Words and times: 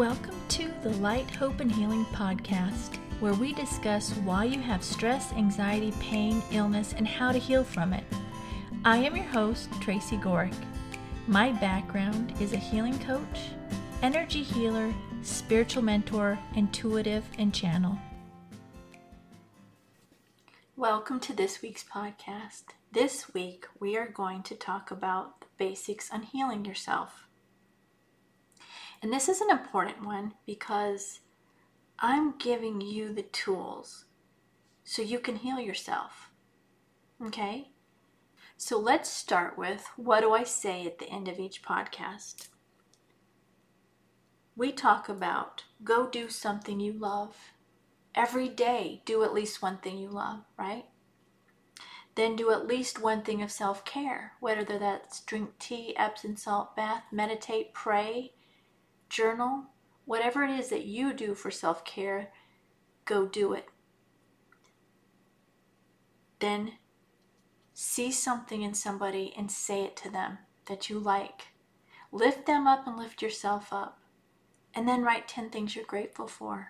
Welcome 0.00 0.40
to 0.48 0.72
the 0.82 0.96
Light, 0.96 1.30
Hope, 1.30 1.60
and 1.60 1.70
Healing 1.70 2.06
podcast, 2.06 2.96
where 3.20 3.34
we 3.34 3.52
discuss 3.52 4.12
why 4.24 4.44
you 4.44 4.58
have 4.58 4.82
stress, 4.82 5.30
anxiety, 5.34 5.92
pain, 6.00 6.42
illness, 6.52 6.94
and 6.96 7.06
how 7.06 7.32
to 7.32 7.38
heal 7.38 7.62
from 7.62 7.92
it. 7.92 8.04
I 8.86 8.96
am 8.96 9.14
your 9.14 9.26
host, 9.26 9.68
Tracy 9.82 10.16
Gorick. 10.16 10.54
My 11.26 11.52
background 11.52 12.32
is 12.40 12.54
a 12.54 12.56
healing 12.56 12.98
coach, 13.00 13.50
energy 14.00 14.42
healer, 14.42 14.90
spiritual 15.20 15.82
mentor, 15.82 16.38
intuitive, 16.54 17.26
and 17.36 17.52
channel. 17.52 17.98
Welcome 20.76 21.20
to 21.20 21.34
this 21.34 21.60
week's 21.60 21.84
podcast. 21.84 22.62
This 22.90 23.34
week, 23.34 23.66
we 23.78 23.98
are 23.98 24.08
going 24.08 24.44
to 24.44 24.54
talk 24.54 24.90
about 24.90 25.42
the 25.42 25.46
basics 25.58 26.10
on 26.10 26.22
healing 26.22 26.64
yourself. 26.64 27.26
And 29.02 29.12
this 29.12 29.28
is 29.28 29.40
an 29.40 29.50
important 29.50 30.04
one 30.04 30.34
because 30.46 31.20
I'm 31.98 32.36
giving 32.38 32.80
you 32.80 33.12
the 33.12 33.22
tools 33.22 34.04
so 34.84 35.02
you 35.02 35.18
can 35.18 35.36
heal 35.36 35.58
yourself. 35.58 36.30
Okay? 37.24 37.70
So 38.56 38.78
let's 38.78 39.08
start 39.08 39.56
with 39.56 39.86
what 39.96 40.20
do 40.20 40.32
I 40.34 40.44
say 40.44 40.84
at 40.84 40.98
the 40.98 41.08
end 41.08 41.28
of 41.28 41.38
each 41.38 41.62
podcast? 41.62 42.48
We 44.54 44.72
talk 44.72 45.08
about 45.08 45.64
go 45.82 46.06
do 46.06 46.28
something 46.28 46.80
you 46.80 46.92
love. 46.92 47.36
Every 48.14 48.48
day, 48.48 49.02
do 49.06 49.24
at 49.24 49.32
least 49.32 49.62
one 49.62 49.78
thing 49.78 49.96
you 49.96 50.08
love, 50.10 50.40
right? 50.58 50.84
Then 52.16 52.36
do 52.36 52.50
at 52.50 52.66
least 52.66 53.00
one 53.00 53.22
thing 53.22 53.40
of 53.40 53.50
self 53.50 53.84
care, 53.84 54.32
whether 54.40 54.78
that's 54.78 55.20
drink 55.20 55.58
tea, 55.58 55.96
Epsom 55.96 56.36
salt 56.36 56.76
bath, 56.76 57.04
meditate, 57.10 57.72
pray, 57.72 58.32
journal, 59.10 59.64
whatever 60.06 60.42
it 60.44 60.50
is 60.50 60.68
that 60.70 60.86
you 60.86 61.12
do 61.12 61.34
for 61.34 61.50
self 61.50 61.84
care, 61.84 62.32
go 63.04 63.26
do 63.26 63.52
it. 63.52 63.66
Then 66.38 66.72
see 67.74 68.10
something 68.10 68.62
in 68.62 68.74
somebody 68.74 69.34
and 69.36 69.50
say 69.50 69.82
it 69.82 69.96
to 69.98 70.10
them 70.10 70.38
that 70.66 70.88
you 70.88 70.98
like. 70.98 71.48
Lift 72.12 72.46
them 72.46 72.66
up 72.66 72.86
and 72.86 72.96
lift 72.96 73.20
yourself 73.20 73.72
up. 73.72 73.98
And 74.74 74.88
then 74.88 75.02
write 75.02 75.28
10 75.28 75.50
things 75.50 75.74
you're 75.74 75.84
grateful 75.84 76.28
for. 76.28 76.68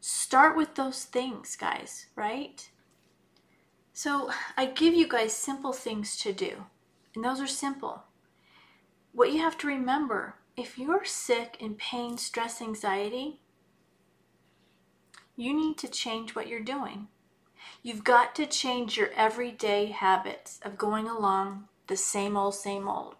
Start 0.00 0.56
with 0.56 0.74
those 0.74 1.04
things, 1.04 1.56
guys, 1.56 2.06
right? 2.16 2.68
So 3.92 4.30
I 4.56 4.66
give 4.66 4.92
you 4.92 5.08
guys 5.08 5.32
simple 5.32 5.72
things 5.72 6.16
to 6.18 6.32
do, 6.32 6.64
and 7.14 7.24
those 7.24 7.40
are 7.40 7.46
simple. 7.46 8.02
What 9.12 9.32
you 9.32 9.38
have 9.38 9.56
to 9.58 9.68
remember 9.68 10.34
if 10.56 10.78
you're 10.78 11.04
sick 11.04 11.56
in 11.60 11.74
pain, 11.74 12.16
stress, 12.16 12.62
anxiety, 12.62 13.40
you 15.36 15.52
need 15.52 15.76
to 15.78 15.88
change 15.88 16.34
what 16.34 16.46
you're 16.46 16.60
doing. 16.60 17.08
You've 17.82 18.04
got 18.04 18.34
to 18.36 18.46
change 18.46 18.96
your 18.96 19.10
everyday 19.16 19.86
habits 19.86 20.60
of 20.62 20.78
going 20.78 21.08
along 21.08 21.64
the 21.86 21.96
same 21.96 22.36
old, 22.36 22.54
same 22.54 22.88
old. 22.88 23.16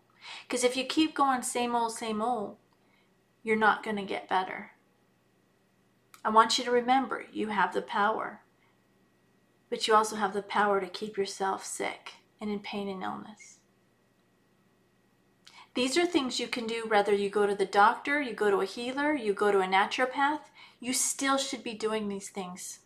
Because 0.46 0.64
if 0.64 0.76
you 0.76 0.84
keep 0.84 1.14
going 1.14 1.42
same 1.42 1.74
old, 1.74 1.92
same 1.92 2.22
old, 2.22 2.56
you're 3.42 3.56
not 3.56 3.82
going 3.82 3.96
to 3.96 4.02
get 4.02 4.28
better. 4.28 4.70
I 6.24 6.30
want 6.30 6.56
you 6.56 6.64
to 6.64 6.70
remember 6.70 7.24
you 7.32 7.48
have 7.48 7.74
the 7.74 7.82
power, 7.82 8.40
but 9.68 9.86
you 9.86 9.94
also 9.94 10.16
have 10.16 10.32
the 10.32 10.42
power 10.42 10.80
to 10.80 10.86
keep 10.86 11.18
yourself 11.18 11.64
sick 11.64 12.12
and 12.40 12.48
in 12.48 12.60
pain 12.60 12.88
and 12.88 13.02
illness. 13.02 13.53
These 15.74 15.98
are 15.98 16.06
things 16.06 16.38
you 16.38 16.46
can 16.46 16.68
do 16.68 16.84
whether 16.86 17.12
you 17.12 17.28
go 17.28 17.46
to 17.46 17.54
the 17.54 17.66
doctor, 17.66 18.20
you 18.20 18.32
go 18.32 18.50
to 18.50 18.60
a 18.60 18.64
healer, 18.64 19.12
you 19.12 19.34
go 19.34 19.50
to 19.50 19.60
a 19.60 19.66
naturopath. 19.66 20.42
You 20.78 20.92
still 20.92 21.36
should 21.36 21.64
be 21.64 21.74
doing 21.74 22.08
these 22.08 22.28
things 22.28 22.80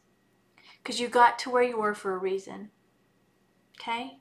because 0.83 0.99
you 0.99 1.09
got 1.09 1.39
to 1.41 1.51
where 1.51 1.63
you 1.63 1.79
were 1.79 1.95
for 1.95 2.15
a 2.15 2.19
reason. 2.19 2.71
Okay? 3.79 4.21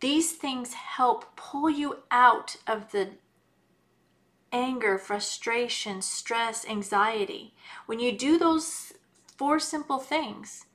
These 0.00 0.32
things 0.32 0.74
help 0.74 1.34
pull 1.34 1.70
you 1.70 2.00
out 2.10 2.56
of 2.66 2.92
the 2.92 3.12
anger, 4.52 4.98
frustration, 4.98 6.02
stress, 6.02 6.66
anxiety. 6.68 7.54
When 7.86 8.00
you 8.00 8.16
do 8.16 8.38
those 8.38 8.92
four 9.36 9.58
simple 9.58 9.98
things, 9.98 10.66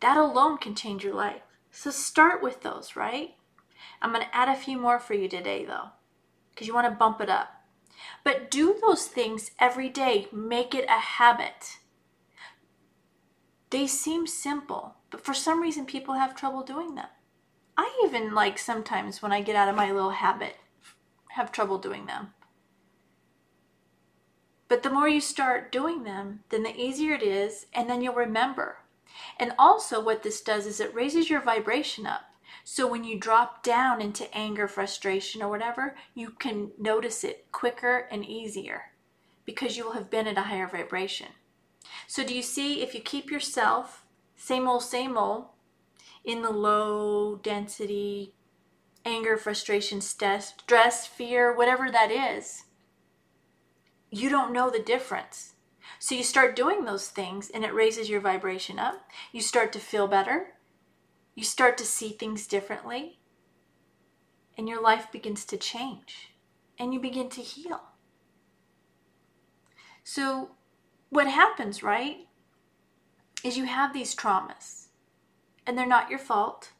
that 0.00 0.16
alone 0.16 0.58
can 0.58 0.76
change 0.76 1.02
your 1.02 1.14
life. 1.14 1.42
So 1.72 1.90
start 1.90 2.42
with 2.42 2.62
those, 2.62 2.94
right? 2.94 3.34
I'm 4.00 4.12
going 4.12 4.24
to 4.24 4.36
add 4.36 4.48
a 4.48 4.54
few 4.54 4.78
more 4.78 5.00
for 5.00 5.14
you 5.14 5.28
today, 5.28 5.64
though 5.64 5.90
because 6.56 6.66
you 6.66 6.72
want 6.72 6.86
to 6.86 6.98
bump 6.98 7.20
it 7.20 7.28
up. 7.28 7.48
But 8.24 8.50
do 8.50 8.78
those 8.80 9.06
things 9.06 9.50
every 9.60 9.90
day, 9.90 10.26
make 10.32 10.74
it 10.74 10.86
a 10.88 10.98
habit. 10.98 11.76
They 13.68 13.86
seem 13.86 14.26
simple, 14.26 14.94
but 15.10 15.20
for 15.20 15.34
some 15.34 15.60
reason 15.60 15.84
people 15.84 16.14
have 16.14 16.34
trouble 16.34 16.62
doing 16.62 16.94
them. 16.94 17.08
I 17.76 18.02
even 18.06 18.34
like 18.34 18.58
sometimes 18.58 19.20
when 19.20 19.32
I 19.32 19.42
get 19.42 19.54
out 19.54 19.68
of 19.68 19.76
my 19.76 19.92
little 19.92 20.10
habit 20.10 20.56
have 21.32 21.52
trouble 21.52 21.76
doing 21.76 22.06
them. 22.06 22.32
But 24.68 24.82
the 24.82 24.90
more 24.90 25.08
you 25.08 25.20
start 25.20 25.70
doing 25.70 26.04
them, 26.04 26.40
then 26.48 26.62
the 26.62 26.74
easier 26.74 27.12
it 27.12 27.22
is, 27.22 27.66
and 27.74 27.88
then 27.88 28.00
you'll 28.00 28.14
remember. 28.14 28.78
And 29.38 29.52
also, 29.58 30.02
what 30.02 30.22
this 30.22 30.40
does 30.40 30.66
is 30.66 30.80
it 30.80 30.94
raises 30.94 31.28
your 31.28 31.42
vibration 31.42 32.06
up. 32.06 32.22
So 32.68 32.88
when 32.88 33.04
you 33.04 33.16
drop 33.16 33.62
down 33.62 34.02
into 34.02 34.26
anger, 34.36 34.66
frustration, 34.66 35.40
or 35.40 35.48
whatever, 35.48 35.94
you 36.16 36.30
can 36.30 36.72
notice 36.76 37.22
it 37.22 37.46
quicker 37.52 38.08
and 38.10 38.24
easier 38.24 38.86
because 39.44 39.76
you 39.76 39.84
will 39.84 39.92
have 39.92 40.10
been 40.10 40.26
at 40.26 40.36
a 40.36 40.42
higher 40.42 40.66
vibration. 40.66 41.28
So 42.08 42.24
do 42.26 42.34
you 42.34 42.42
see 42.42 42.82
if 42.82 42.92
you 42.92 43.00
keep 43.00 43.30
yourself 43.30 44.04
same 44.34 44.66
old, 44.66 44.82
same 44.82 45.16
old 45.16 45.46
in 46.24 46.42
the 46.42 46.50
low 46.50 47.36
density 47.36 48.34
anger, 49.04 49.36
frustration, 49.36 50.00
stress, 50.00 51.06
fear, 51.06 51.54
whatever 51.54 51.88
that 51.88 52.10
is, 52.10 52.64
you 54.10 54.28
don't 54.28 54.52
know 54.52 54.70
the 54.70 54.82
difference. 54.82 55.54
So 56.00 56.16
you 56.16 56.24
start 56.24 56.56
doing 56.56 56.84
those 56.84 57.06
things 57.10 57.48
and 57.48 57.64
it 57.64 57.72
raises 57.72 58.10
your 58.10 58.20
vibration 58.20 58.80
up. 58.80 59.06
You 59.30 59.40
start 59.40 59.72
to 59.74 59.78
feel 59.78 60.08
better 60.08 60.55
you 61.36 61.44
start 61.44 61.78
to 61.78 61.84
see 61.84 62.08
things 62.08 62.46
differently, 62.46 63.18
and 64.58 64.68
your 64.68 64.82
life 64.82 65.12
begins 65.12 65.44
to 65.44 65.56
change, 65.56 66.34
and 66.78 66.92
you 66.92 66.98
begin 66.98 67.28
to 67.28 67.42
heal. 67.42 67.82
So, 70.02 70.50
what 71.10 71.28
happens, 71.28 71.82
right, 71.82 72.26
is 73.44 73.56
you 73.56 73.66
have 73.66 73.92
these 73.92 74.16
traumas, 74.16 74.86
and 75.66 75.76
they're 75.76 75.86
not 75.86 76.10
your 76.10 76.18
fault, 76.18 76.72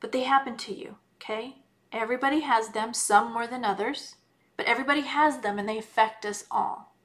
but 0.00 0.12
they 0.12 0.24
happen 0.24 0.56
to 0.56 0.74
you, 0.74 0.96
okay? 1.16 1.58
Everybody 1.92 2.40
has 2.40 2.70
them, 2.70 2.92
some 2.92 3.32
more 3.32 3.46
than 3.46 3.64
others, 3.64 4.16
but 4.56 4.66
everybody 4.66 5.02
has 5.02 5.38
them 5.38 5.58
and 5.58 5.68
they 5.68 5.78
affect 5.78 6.26
us 6.26 6.44
all. 6.50 6.96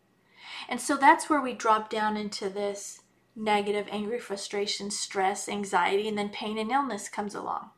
And 0.68 0.82
so 0.82 0.98
that's 0.98 1.30
where 1.30 1.42
we 1.42 1.54
drop 1.54 1.90
down 1.90 2.18
into 2.18 2.50
this 2.50 3.03
negative, 3.36 3.88
angry, 3.92 4.20
frustration, 4.20 4.92
stress, 4.92 5.50
anxiety, 5.50 6.08
and 6.08 6.18
then 6.18 6.30
pain 6.30 6.58
and 6.58 6.72
illness 6.72 7.10
comes 7.10 7.36
along. 7.36 7.72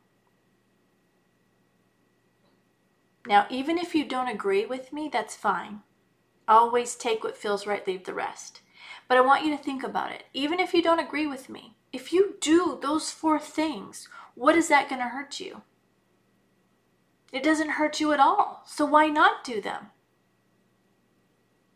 Now, 3.26 3.46
even 3.50 3.78
if 3.78 3.94
you 3.94 4.04
don't 4.04 4.28
agree 4.28 4.66
with 4.66 4.92
me, 4.92 5.08
that's 5.12 5.34
fine. 5.34 5.80
Always 6.46 6.94
take 6.94 7.24
what 7.24 7.36
feels 7.36 7.66
right, 7.66 7.86
leave 7.86 8.04
the 8.04 8.14
rest. 8.14 8.60
But 9.08 9.18
I 9.18 9.22
want 9.22 9.44
you 9.44 9.56
to 9.56 9.62
think 9.62 9.82
about 9.82 10.12
it. 10.12 10.24
Even 10.32 10.60
if 10.60 10.72
you 10.72 10.82
don't 10.82 11.00
agree 11.00 11.26
with 11.26 11.48
me, 11.48 11.76
if 11.92 12.12
you 12.12 12.36
do 12.40 12.78
those 12.80 13.10
four 13.10 13.38
things, 13.38 14.08
what 14.34 14.54
is 14.54 14.68
that 14.68 14.88
going 14.88 15.00
to 15.00 15.08
hurt 15.08 15.40
you? 15.40 15.62
It 17.32 17.42
doesn't 17.42 17.70
hurt 17.70 18.00
you 18.00 18.12
at 18.12 18.20
all. 18.20 18.62
So 18.66 18.84
why 18.84 19.08
not 19.08 19.42
do 19.44 19.60
them? 19.60 19.88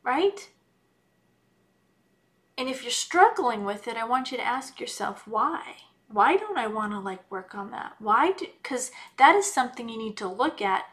Right? 0.05 0.51
And 2.61 2.69
if 2.69 2.83
you're 2.83 2.91
struggling 2.91 3.65
with 3.65 3.89
it, 3.89 3.97
I 3.97 4.05
want 4.05 4.31
you 4.31 4.37
to 4.37 4.47
ask 4.47 4.79
yourself 4.79 5.27
why. 5.27 5.77
Why 6.09 6.37
don't 6.37 6.59
I 6.59 6.67
want 6.67 6.93
to 6.93 6.99
like 6.99 7.31
work 7.31 7.55
on 7.55 7.71
that? 7.71 7.95
Why 7.99 8.33
do 8.33 8.49
cuz 8.63 8.91
that 9.17 9.35
is 9.35 9.51
something 9.51 9.89
you 9.89 9.97
need 9.97 10.19
to 10.19 10.29
look 10.29 10.61
at 10.61 10.85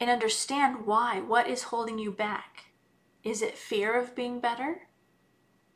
and 0.00 0.10
understand 0.10 0.86
why. 0.86 1.20
What 1.20 1.46
is 1.46 1.70
holding 1.70 2.00
you 2.00 2.10
back? 2.10 2.72
Is 3.22 3.42
it 3.42 3.56
fear 3.56 3.96
of 3.96 4.16
being 4.16 4.40
better? 4.40 4.88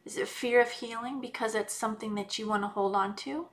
Is 0.05 0.17
it 0.17 0.27
fear 0.27 0.61
of 0.61 0.73
healing 0.73 1.21
because 1.21 1.55
it's 1.55 1.73
something 1.73 2.17
that 2.17 2.37
you 2.37 2.49
want 2.49 2.65
to 2.65 2.75
hold 2.75 2.97
on 2.97 3.15
to? 3.19 3.47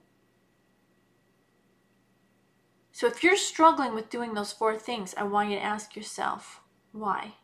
So 2.91 3.05
if 3.05 3.23
you're 3.23 3.37
struggling 3.37 3.93
with 3.93 4.09
doing 4.09 4.33
those 4.33 4.53
four 4.53 4.75
things, 4.75 5.13
I 5.15 5.25
want 5.25 5.51
you 5.51 5.55
to 5.55 5.63
ask 5.63 5.95
yourself 5.95 6.61
why. 6.93 7.35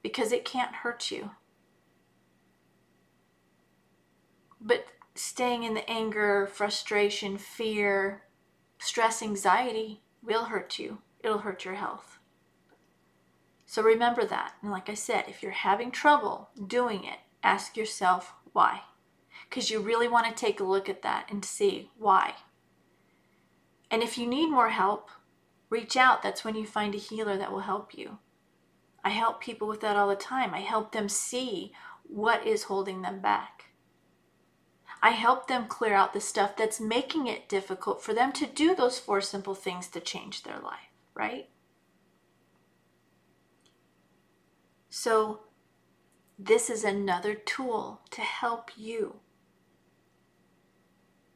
Because 0.00 0.30
it 0.30 0.44
can't 0.44 0.76
hurt 0.76 1.10
you. 1.10 1.32
But 4.60 4.86
staying 5.14 5.64
in 5.64 5.74
the 5.74 5.88
anger, 5.90 6.46
frustration, 6.46 7.38
fear, 7.38 8.22
stress, 8.78 9.22
anxiety 9.22 10.02
will 10.22 10.44
hurt 10.44 10.78
you. 10.78 10.98
It'll 11.20 11.38
hurt 11.38 11.64
your 11.64 11.74
health. 11.74 12.18
So 13.66 13.82
remember 13.82 14.24
that. 14.24 14.54
And 14.62 14.70
like 14.70 14.88
I 14.88 14.94
said, 14.94 15.24
if 15.28 15.42
you're 15.42 15.52
having 15.52 15.90
trouble 15.90 16.50
doing 16.66 17.04
it, 17.04 17.18
ask 17.42 17.76
yourself 17.76 18.34
why. 18.52 18.82
Because 19.48 19.70
you 19.70 19.80
really 19.80 20.08
want 20.08 20.26
to 20.26 20.34
take 20.34 20.60
a 20.60 20.64
look 20.64 20.88
at 20.88 21.02
that 21.02 21.26
and 21.30 21.44
see 21.44 21.90
why. 21.96 22.34
And 23.90 24.02
if 24.02 24.18
you 24.18 24.26
need 24.26 24.50
more 24.50 24.70
help, 24.70 25.10
reach 25.68 25.96
out. 25.96 26.22
That's 26.22 26.44
when 26.44 26.54
you 26.56 26.66
find 26.66 26.94
a 26.94 26.98
healer 26.98 27.36
that 27.36 27.52
will 27.52 27.60
help 27.60 27.96
you. 27.96 28.18
I 29.04 29.10
help 29.10 29.40
people 29.40 29.66
with 29.68 29.80
that 29.80 29.96
all 29.96 30.08
the 30.08 30.16
time. 30.16 30.52
I 30.52 30.60
help 30.60 30.92
them 30.92 31.08
see 31.08 31.72
what 32.02 32.46
is 32.46 32.64
holding 32.64 33.02
them 33.02 33.20
back. 33.20 33.59
I 35.02 35.10
help 35.10 35.48
them 35.48 35.66
clear 35.66 35.94
out 35.94 36.12
the 36.12 36.20
stuff 36.20 36.56
that's 36.56 36.80
making 36.80 37.26
it 37.26 37.48
difficult 37.48 38.02
for 38.02 38.12
them 38.12 38.32
to 38.32 38.46
do 38.46 38.74
those 38.74 38.98
four 38.98 39.20
simple 39.20 39.54
things 39.54 39.88
to 39.88 40.00
change 40.00 40.42
their 40.42 40.58
life, 40.58 40.90
right? 41.14 41.48
So, 44.90 45.40
this 46.38 46.68
is 46.68 46.84
another 46.84 47.34
tool 47.34 48.02
to 48.10 48.20
help 48.20 48.70
you 48.76 49.20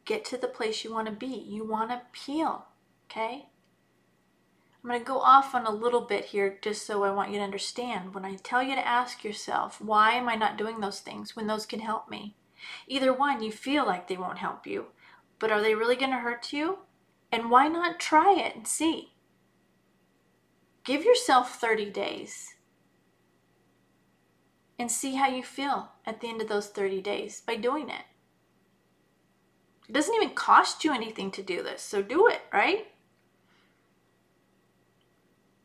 get 0.05 0.25
to 0.27 0.37
the 0.37 0.49
place 0.49 0.85
you 0.85 0.93
want 0.93 1.07
to 1.07 1.13
be. 1.13 1.27
You 1.27 1.65
want 1.65 1.91
to 1.91 2.03
heal, 2.19 2.67
okay? 3.11 3.47
I'm 4.83 4.91
going 4.91 5.01
to 5.01 5.07
go 5.07 5.19
off 5.19 5.55
on 5.55 5.65
a 5.65 5.71
little 5.71 6.03
bit 6.03 6.27
here 6.27 6.59
just 6.61 6.87
so 6.87 7.05
I 7.05 7.11
want 7.11 7.31
you 7.31 7.39
to 7.39 7.45
understand. 7.45 8.15
When 8.15 8.25
I 8.25 8.37
tell 8.37 8.63
you 8.63 8.75
to 8.75 8.87
ask 8.87 9.25
yourself, 9.25 9.81
why 9.81 10.13
am 10.13 10.29
I 10.29 10.35
not 10.35 10.59
doing 10.59 10.81
those 10.81 11.01
things 11.01 11.35
when 11.35 11.47
those 11.47 11.65
can 11.65 11.81
help 11.81 12.11
me? 12.11 12.37
Either 12.87 13.13
one, 13.13 13.43
you 13.43 13.53
feel 13.53 13.87
like 13.87 14.09
they 14.09 14.17
won't 14.17 14.39
help 14.39 14.67
you, 14.67 14.87
but 15.39 15.51
are 15.51 15.63
they 15.63 15.75
really 15.75 15.97
going 15.97 16.11
to 16.11 16.19
hurt 16.19 16.53
you? 16.53 16.79
And 17.33 17.51
why 17.51 17.69
not 17.69 17.99
try 17.99 18.35
it 18.39 18.55
and 18.55 18.67
see? 18.67 19.15
Give 20.85 21.05
yourself 21.05 21.61
30 21.61 21.91
days 21.91 22.55
and 24.79 24.91
see 24.91 25.15
how 25.15 25.29
you 25.29 25.43
feel 25.43 25.93
at 26.05 26.21
the 26.21 26.29
end 26.29 26.43
of 26.43 26.49
those 26.49 26.69
30 26.69 27.01
days 27.01 27.43
by 27.47 27.57
doing 27.57 27.89
it. 27.89 28.05
It 29.89 29.93
doesn't 29.93 30.15
even 30.15 30.31
cost 30.31 30.85
you 30.85 30.93
anything 30.93 31.31
to 31.33 31.43
do 31.43 31.63
this, 31.63 31.83
so 31.83 32.03
do 32.03 32.27
it, 32.29 32.43
right? 32.53 32.87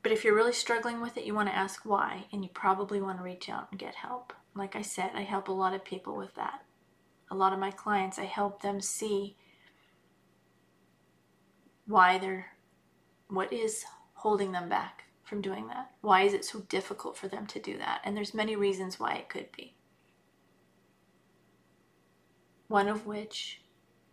But 0.01 0.11
if 0.11 0.23
you're 0.23 0.35
really 0.35 0.53
struggling 0.53 1.01
with 1.01 1.17
it, 1.17 1.25
you 1.25 1.33
want 1.33 1.49
to 1.49 1.55
ask 1.55 1.85
why, 1.85 2.25
and 2.31 2.43
you 2.43 2.49
probably 2.53 3.01
want 3.01 3.17
to 3.17 3.23
reach 3.23 3.49
out 3.49 3.67
and 3.71 3.79
get 3.79 3.95
help. 3.95 4.33
Like 4.55 4.75
I 4.75 4.81
said, 4.81 5.11
I 5.13 5.21
help 5.21 5.47
a 5.47 5.53
lot 5.53 5.73
of 5.73 5.83
people 5.83 6.15
with 6.15 6.33
that. 6.35 6.63
A 7.31 7.35
lot 7.35 7.53
of 7.53 7.59
my 7.59 7.71
clients, 7.71 8.17
I 8.17 8.25
help 8.25 8.61
them 8.61 8.81
see 8.81 9.37
why 11.85 12.17
they're, 12.17 12.47
what 13.27 13.51
is 13.53 13.85
holding 14.13 14.51
them 14.51 14.69
back 14.69 15.05
from 15.23 15.41
doing 15.41 15.67
that. 15.67 15.91
Why 16.01 16.23
is 16.23 16.33
it 16.33 16.43
so 16.43 16.61
difficult 16.61 17.15
for 17.15 17.27
them 17.27 17.45
to 17.47 17.59
do 17.59 17.77
that? 17.77 18.01
And 18.03 18.17
there's 18.17 18.33
many 18.33 18.55
reasons 18.55 18.99
why 18.99 19.13
it 19.13 19.29
could 19.29 19.51
be. 19.55 19.75
One 22.67 22.87
of 22.87 23.05
which 23.05 23.61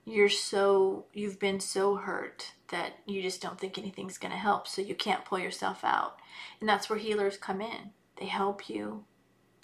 you're 0.06 0.28
so 0.28 1.04
you've 1.12 1.38
been 1.38 1.60
so 1.60 1.96
hurt 1.96 2.52
that 2.68 2.92
you 3.06 3.20
just 3.20 3.42
don't 3.42 3.58
think 3.58 3.76
anything's 3.76 4.18
going 4.18 4.30
to 4.32 4.38
help 4.38 4.66
so 4.66 4.80
you 4.80 4.94
can't 4.94 5.24
pull 5.24 5.38
yourself 5.38 5.82
out 5.82 6.18
and 6.60 6.68
that's 6.68 6.88
where 6.88 6.98
healers 6.98 7.36
come 7.36 7.60
in 7.60 7.90
they 8.18 8.26
help 8.26 8.70
you 8.70 9.04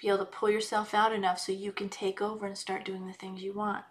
be 0.02 0.08
able 0.08 0.18
to 0.18 0.24
pull 0.24 0.50
yourself 0.50 0.94
out 0.94 1.12
enough 1.12 1.38
so 1.38 1.52
you 1.52 1.70
can 1.70 1.88
take 1.88 2.20
over 2.20 2.44
and 2.44 2.58
start 2.58 2.84
doing 2.84 3.06
the 3.06 3.12
things 3.12 3.40
you 3.40 3.52
want. 3.52 3.84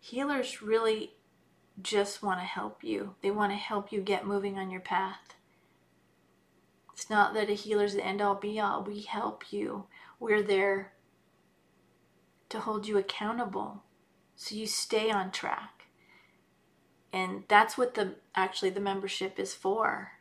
Healers 0.00 0.62
really 0.62 1.12
just 1.82 2.22
want 2.22 2.40
to 2.40 2.46
help 2.46 2.82
you. 2.82 3.16
They 3.22 3.30
want 3.30 3.52
to 3.52 3.56
help 3.56 3.92
you 3.92 4.00
get 4.00 4.26
moving 4.26 4.58
on 4.58 4.70
your 4.70 4.80
path. 4.80 5.34
It's 6.94 7.10
not 7.10 7.34
that 7.34 7.50
a 7.50 7.52
healer's 7.52 7.94
the 7.94 8.04
end 8.04 8.22
all 8.22 8.34
be 8.34 8.58
all. 8.58 8.82
We 8.82 9.02
help 9.02 9.52
you. 9.52 9.84
We're 10.18 10.42
there 10.42 10.94
to 12.48 12.60
hold 12.60 12.88
you 12.88 12.96
accountable 12.96 13.84
so 14.36 14.54
you 14.54 14.66
stay 14.66 15.10
on 15.10 15.30
track. 15.32 15.84
And 17.12 17.44
that's 17.46 17.76
what 17.76 17.92
the 17.92 18.16
actually 18.34 18.70
the 18.70 18.80
membership 18.80 19.38
is 19.38 19.52
for. 19.54 20.12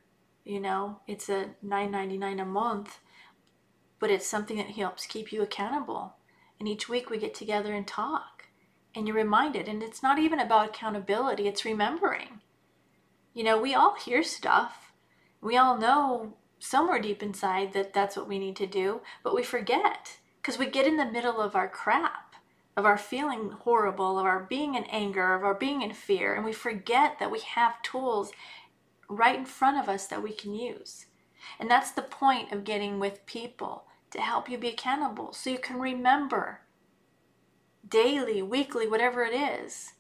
You 0.48 0.62
know, 0.62 1.02
it's 1.08 1.28
a 1.28 1.50
9.99 1.62 2.42
a 2.42 2.46
month, 2.46 3.00
but 4.00 4.10
it's 4.10 4.26
something 4.26 4.56
that 4.56 4.70
helps 4.70 5.06
keep 5.06 5.34
you 5.34 5.42
accountable. 5.42 6.14
And 6.58 6.70
each 6.70 6.88
week 6.88 7.10
we 7.10 7.18
get 7.18 7.34
together 7.34 7.74
and 7.74 7.86
talk. 7.86 8.46
And 8.96 9.06
you're 9.06 9.18
reminded 9.18 9.68
and 9.68 9.84
it's 9.84 10.02
not 10.02 10.20
even 10.20 10.40
about 10.40 10.70
accountability, 10.70 11.50
it's 11.50 11.66
remembering. 11.66 12.40
You 13.34 13.44
know, 13.44 13.62
we 13.62 13.76
all 13.76 13.96
hear 13.96 14.24
stuff. 14.24 14.94
We 15.42 15.58
all 15.58 15.78
know 15.78 16.38
somewhere 16.60 17.02
deep 17.02 17.22
inside 17.22 17.74
that 17.74 17.94
that's 17.94 18.16
what 18.16 18.30
we 18.30 18.40
need 18.40 18.56
to 18.56 18.68
do, 18.68 19.02
but 19.24 19.36
we 19.36 19.44
forget 19.44 20.16
because 20.42 20.58
we 20.58 20.68
get 20.68 20.88
in 20.88 20.96
the 20.96 21.12
middle 21.12 21.42
of 21.42 21.58
our 21.58 21.68
crap, 21.68 22.36
of 22.78 22.86
our 22.86 22.98
feeling 22.98 23.50
horrible, 23.50 24.18
of 24.18 24.26
our 24.26 24.46
being 24.50 24.76
in 24.76 24.86
anger, 24.86 25.36
of 25.36 25.44
our 25.44 25.54
being 25.54 25.82
in 25.82 25.92
fear, 25.92 26.34
and 26.34 26.46
we 26.46 26.54
forget 26.54 27.20
that 27.20 27.32
we 27.32 27.42
have 27.42 27.82
tools 27.82 28.32
right 29.10 29.38
in 29.38 29.46
front 29.46 29.78
of 29.78 29.90
us 29.90 30.06
that 30.08 30.24
we 30.24 30.34
can 30.34 30.54
use. 30.54 31.06
And 31.60 31.70
that's 31.70 31.92
the 31.92 32.02
point 32.02 32.52
of 32.52 32.64
getting 32.64 33.00
with 33.00 33.26
people 33.26 33.86
to 34.12 34.22
help 34.22 34.50
you 34.50 34.58
be 34.58 34.70
accountable 34.70 35.34
so 35.34 35.50
you 35.50 35.60
can 35.60 35.80
remember 35.80 36.62
daily, 37.88 38.42
weekly, 38.42 38.88
whatever 38.88 39.24
it 39.24 39.34
is, 39.34 39.94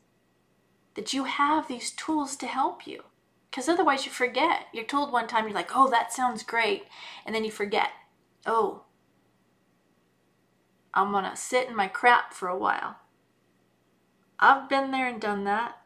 that 0.95 1.13
you 1.13 1.25
have 1.25 1.68
these 1.68 1.92
tools 1.92 2.36
to 2.38 2.48
help 2.48 2.86
you. 2.88 3.04
Because 3.50 3.69
otherwise, 3.69 4.06
you 4.06 4.12
forget. 4.12 4.65
You're 4.74 4.83
told 4.83 5.12
one 5.12 5.27
time, 5.27 5.45
you're 5.45 5.53
like, 5.53 5.71
oh, 5.75 5.89
that 5.89 6.12
sounds 6.12 6.44
great. 6.44 6.83
And 7.25 7.33
then 7.33 7.45
you 7.45 7.51
forget, 7.51 7.89
oh, 8.45 8.83
I'm 10.94 11.12
going 11.12 11.24
to 11.24 11.36
sit 11.36 11.69
in 11.69 11.75
my 11.75 11.88
crap 11.88 12.33
for 12.33 12.50
a 12.50 12.57
while. 12.57 12.98
I've 14.39 14.69
been 14.69 14.92
there 14.92 15.07
and 15.07 15.21
done 15.21 15.44
that. 15.45 15.77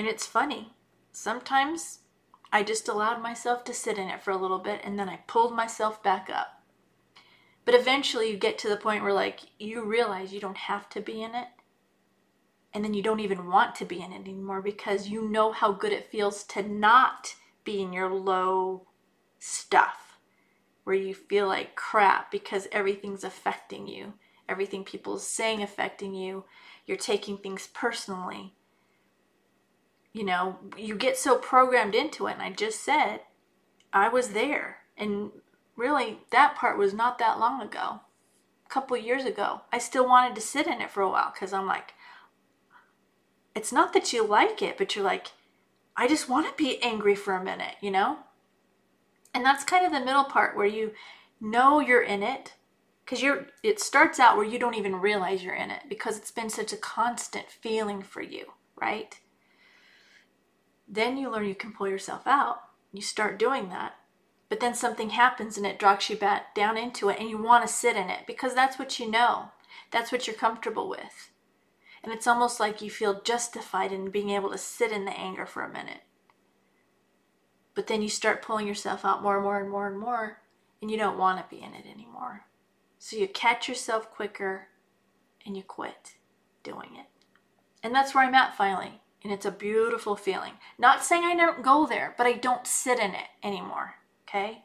And 0.00 0.08
it's 0.08 0.24
funny. 0.24 0.72
Sometimes 1.12 1.98
I 2.50 2.62
just 2.62 2.88
allowed 2.88 3.20
myself 3.20 3.64
to 3.64 3.74
sit 3.74 3.98
in 3.98 4.08
it 4.08 4.22
for 4.22 4.30
a 4.30 4.36
little 4.38 4.58
bit 4.58 4.80
and 4.82 4.98
then 4.98 5.10
I 5.10 5.18
pulled 5.26 5.54
myself 5.54 6.02
back 6.02 6.30
up. 6.32 6.62
But 7.66 7.74
eventually 7.74 8.30
you 8.30 8.38
get 8.38 8.56
to 8.60 8.70
the 8.70 8.78
point 8.78 9.02
where 9.02 9.12
like 9.12 9.40
you 9.58 9.84
realize 9.84 10.32
you 10.32 10.40
don't 10.40 10.56
have 10.56 10.88
to 10.88 11.02
be 11.02 11.22
in 11.22 11.34
it. 11.34 11.48
And 12.72 12.82
then 12.82 12.94
you 12.94 13.02
don't 13.02 13.20
even 13.20 13.48
want 13.48 13.74
to 13.74 13.84
be 13.84 14.00
in 14.00 14.14
it 14.14 14.20
anymore 14.20 14.62
because 14.62 15.10
you 15.10 15.28
know 15.28 15.52
how 15.52 15.70
good 15.70 15.92
it 15.92 16.10
feels 16.10 16.44
to 16.44 16.62
not 16.62 17.34
be 17.62 17.82
in 17.82 17.92
your 17.92 18.08
low 18.08 18.86
stuff 19.38 20.18
where 20.84 20.96
you 20.96 21.12
feel 21.14 21.46
like 21.46 21.76
crap 21.76 22.30
because 22.30 22.68
everything's 22.72 23.22
affecting 23.22 23.86
you. 23.86 24.14
Everything 24.48 24.82
people 24.82 25.16
are 25.16 25.18
saying 25.18 25.62
affecting 25.62 26.14
you. 26.14 26.44
You're 26.86 26.96
taking 26.96 27.36
things 27.36 27.68
personally. 27.74 28.54
You 30.12 30.24
know, 30.24 30.58
you 30.76 30.96
get 30.96 31.16
so 31.16 31.36
programmed 31.36 31.94
into 31.94 32.26
it. 32.26 32.34
And 32.34 32.42
I 32.42 32.50
just 32.50 32.80
said, 32.80 33.20
I 33.92 34.08
was 34.08 34.30
there. 34.30 34.78
And 34.96 35.30
really, 35.76 36.18
that 36.30 36.56
part 36.56 36.78
was 36.78 36.92
not 36.92 37.18
that 37.18 37.38
long 37.38 37.62
ago, 37.62 38.00
a 38.66 38.68
couple 38.68 38.96
years 38.96 39.24
ago. 39.24 39.62
I 39.72 39.78
still 39.78 40.06
wanted 40.06 40.34
to 40.34 40.40
sit 40.40 40.66
in 40.66 40.80
it 40.80 40.90
for 40.90 41.02
a 41.02 41.08
while 41.08 41.30
because 41.32 41.52
I'm 41.52 41.66
like, 41.66 41.94
it's 43.54 43.72
not 43.72 43.92
that 43.92 44.12
you 44.12 44.26
like 44.26 44.62
it, 44.62 44.76
but 44.78 44.94
you're 44.94 45.04
like, 45.04 45.28
I 45.96 46.08
just 46.08 46.28
want 46.28 46.46
to 46.46 46.62
be 46.62 46.82
angry 46.82 47.14
for 47.14 47.34
a 47.34 47.44
minute, 47.44 47.76
you 47.80 47.90
know? 47.90 48.18
And 49.34 49.44
that's 49.44 49.64
kind 49.64 49.84
of 49.84 49.92
the 49.92 50.04
middle 50.04 50.24
part 50.24 50.56
where 50.56 50.66
you 50.66 50.92
know 51.40 51.80
you're 51.80 52.02
in 52.02 52.22
it 52.22 52.54
because 53.04 53.22
you're 53.22 53.46
it 53.62 53.80
starts 53.80 54.18
out 54.18 54.36
where 54.36 54.46
you 54.46 54.58
don't 54.58 54.74
even 54.74 54.96
realize 54.96 55.42
you're 55.42 55.54
in 55.54 55.70
it 55.70 55.82
because 55.88 56.16
it's 56.16 56.30
been 56.30 56.50
such 56.50 56.72
a 56.72 56.76
constant 56.76 57.46
feeling 57.50 58.02
for 58.02 58.22
you, 58.22 58.52
right? 58.80 59.19
Then 60.90 61.16
you 61.16 61.30
learn 61.30 61.46
you 61.46 61.54
can 61.54 61.72
pull 61.72 61.88
yourself 61.88 62.26
out. 62.26 62.62
You 62.92 63.00
start 63.00 63.38
doing 63.38 63.68
that. 63.70 63.94
But 64.48 64.60
then 64.60 64.74
something 64.74 65.10
happens 65.10 65.56
and 65.56 65.64
it 65.64 65.78
drags 65.78 66.10
you 66.10 66.16
back 66.16 66.54
down 66.54 66.76
into 66.76 67.08
it 67.08 67.20
and 67.20 67.30
you 67.30 67.40
want 67.40 67.66
to 67.66 67.72
sit 67.72 67.96
in 67.96 68.10
it 68.10 68.26
because 68.26 68.54
that's 68.54 68.78
what 68.78 68.98
you 68.98 69.08
know. 69.08 69.52
That's 69.92 70.10
what 70.10 70.26
you're 70.26 70.36
comfortable 70.36 70.88
with. 70.88 71.30
And 72.02 72.12
it's 72.12 72.26
almost 72.26 72.58
like 72.58 72.82
you 72.82 72.90
feel 72.90 73.22
justified 73.22 73.92
in 73.92 74.10
being 74.10 74.30
able 74.30 74.50
to 74.50 74.58
sit 74.58 74.90
in 74.90 75.04
the 75.04 75.16
anger 75.16 75.46
for 75.46 75.62
a 75.62 75.72
minute 75.72 76.00
but 77.74 77.86
then 77.86 78.02
you 78.02 78.08
start 78.08 78.42
pulling 78.42 78.66
yourself 78.66 79.04
out 79.04 79.22
more 79.22 79.36
and 79.36 79.44
more 79.44 79.58
and 79.58 79.70
more 79.70 79.86
and 79.86 79.98
more, 79.98 80.42
and 80.82 80.90
you 80.90 80.96
don't 80.96 81.18
want 81.18 81.38
to 81.38 81.56
be 81.56 81.62
in 81.62 81.74
it 81.74 81.86
anymore. 81.86 82.44
So 82.98 83.16
you 83.16 83.28
catch 83.28 83.68
yourself 83.68 84.10
quicker 84.10 84.68
and 85.46 85.56
you 85.56 85.62
quit 85.62 86.16
doing 86.62 86.90
it. 86.96 87.06
And 87.82 87.94
that's 87.94 88.14
where 88.14 88.24
I'm 88.24 88.34
at 88.34 88.56
finally. 88.56 88.99
And 89.22 89.32
it's 89.32 89.46
a 89.46 89.50
beautiful 89.50 90.16
feeling. 90.16 90.54
Not 90.78 91.04
saying 91.04 91.24
I 91.24 91.36
don't 91.36 91.62
go 91.62 91.86
there, 91.86 92.14
but 92.16 92.26
I 92.26 92.32
don't 92.32 92.66
sit 92.66 92.98
in 92.98 93.10
it 93.10 93.28
anymore. 93.42 93.96
Okay? 94.28 94.64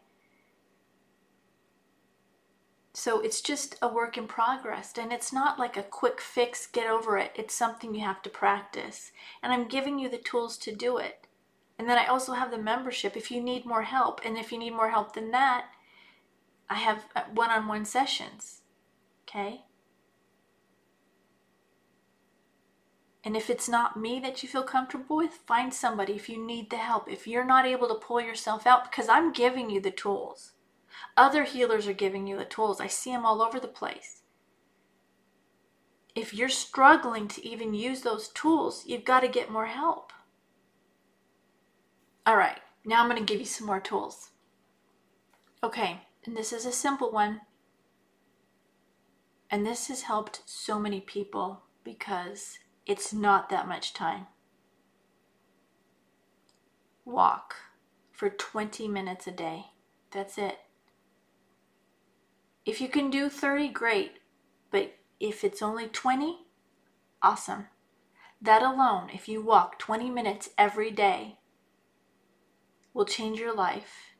So 2.94 3.20
it's 3.20 3.42
just 3.42 3.76
a 3.82 3.90
work 3.90 4.18
in 4.18 4.26
progress. 4.26 4.94
And 4.98 5.12
it's 5.12 5.34
not 5.34 5.60
like 5.60 5.76
a 5.76 5.84
quick 5.84 6.22
fix, 6.22 6.66
get 6.66 6.90
over 6.90 7.18
it. 7.18 7.32
It's 7.36 7.54
something 7.54 7.94
you 7.94 8.06
have 8.06 8.22
to 8.22 8.30
practice. 8.30 9.12
And 9.44 9.52
I'm 9.52 9.68
giving 9.68 10.00
you 10.00 10.08
the 10.08 10.18
tools 10.18 10.58
to 10.60 10.74
do 10.74 10.98
it. 10.98 11.28
And 11.78 11.90
then 11.90 11.98
I 11.98 12.06
also 12.06 12.32
have 12.32 12.52
the 12.52 12.58
membership 12.58 13.18
if 13.18 13.30
you 13.30 13.42
need 13.42 13.66
more 13.66 13.82
help. 13.82 14.22
And 14.24 14.38
if 14.38 14.54
you 14.54 14.58
need 14.58 14.74
more 14.74 14.92
help 14.92 15.14
than 15.14 15.32
that, 15.32 15.66
I 16.70 16.76
have 16.76 17.06
one 17.34 17.50
on 17.52 17.68
one 17.68 17.84
sessions. 17.84 18.62
Okay? 19.28 19.66
And 23.26 23.36
if 23.36 23.50
it's 23.50 23.68
not 23.68 23.98
me 23.98 24.20
that 24.20 24.44
you 24.44 24.50
feel 24.50 24.64
comfortable 24.64 25.18
with, 25.18 25.42
find 25.48 25.74
somebody 25.74 26.14
if 26.14 26.30
you 26.30 26.38
need 26.46 26.70
the 26.70 26.78
help. 26.78 27.12
If 27.12 27.26
you're 27.26 27.44
not 27.44 27.66
able 27.66 27.88
to 27.88 27.96
pull 27.96 28.22
yourself 28.22 28.68
out, 28.68 28.84
because 28.84 29.10
I'm 29.10 29.34
giving 29.34 29.72
you 29.72 29.82
the 29.82 29.90
tools. 29.90 30.52
Other 31.18 31.44
healers 31.44 31.88
are 31.88 31.94
giving 31.94 32.28
you 32.28 32.38
the 32.38 32.46
tools. 32.46 32.80
I 32.80 32.86
see 32.86 33.12
them 33.12 33.26
all 33.26 33.42
over 33.42 33.60
the 33.60 33.68
place. 33.68 34.22
If 36.14 36.36
you're 36.36 36.50
struggling 36.50 37.28
to 37.30 37.46
even 37.46 37.74
use 37.74 38.02
those 38.02 38.30
tools, 38.30 38.84
you've 38.86 39.04
got 39.04 39.22
to 39.22 39.28
get 39.28 39.52
more 39.52 39.66
help. 39.66 40.14
All 42.28 42.38
right, 42.38 42.60
now 42.86 43.02
I'm 43.02 43.10
going 43.10 43.24
to 43.24 43.34
give 43.34 43.42
you 43.42 43.48
some 43.48 43.68
more 43.68 43.82
tools. 43.82 44.30
Okay, 45.64 46.02
and 46.26 46.38
this 46.38 46.54
is 46.54 46.66
a 46.66 46.72
simple 46.72 47.12
one. 47.12 47.42
And 49.50 49.66
this 49.66 49.88
has 49.88 50.04
helped 50.04 50.42
so 50.46 50.80
many 50.80 51.02
people 51.02 51.64
because 51.84 52.60
it's 52.86 53.14
not 53.14 53.50
that 53.50 53.68
much 53.68 53.94
time. 53.94 54.28
Walk 57.04 57.56
for 58.12 58.30
20 58.30 58.88
minutes 58.88 59.28
a 59.28 59.32
day. 59.32 59.66
That's 60.12 60.38
it. 60.38 60.60
If 62.66 62.82
you 62.82 62.88
can 62.88 63.10
do 63.10 63.30
30, 63.30 63.70
great. 63.70 64.14
But 64.72 64.96
if 65.20 65.44
it's 65.44 65.62
only 65.62 65.88
20, 65.88 66.48
awesome. 67.22 67.68
That 68.42 68.64
alone, 68.64 69.10
if 69.14 69.28
you 69.28 69.42
walk 69.42 69.80
20 69.80 70.10
minutes 70.10 70.50
every 70.58 70.92
day, 70.92 71.38
will 72.94 73.06
change 73.06 73.40
your 73.40 73.56
life. 73.56 74.16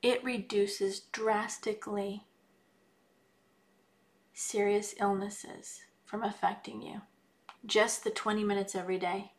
It 0.00 0.22
reduces 0.22 1.00
drastically 1.00 2.27
serious 4.38 4.94
illnesses 5.00 5.80
from 6.04 6.22
affecting 6.22 6.80
you. 6.80 7.00
Just 7.66 8.04
the 8.04 8.10
20 8.10 8.44
minutes 8.44 8.76
every 8.76 8.96
day. 8.96 9.32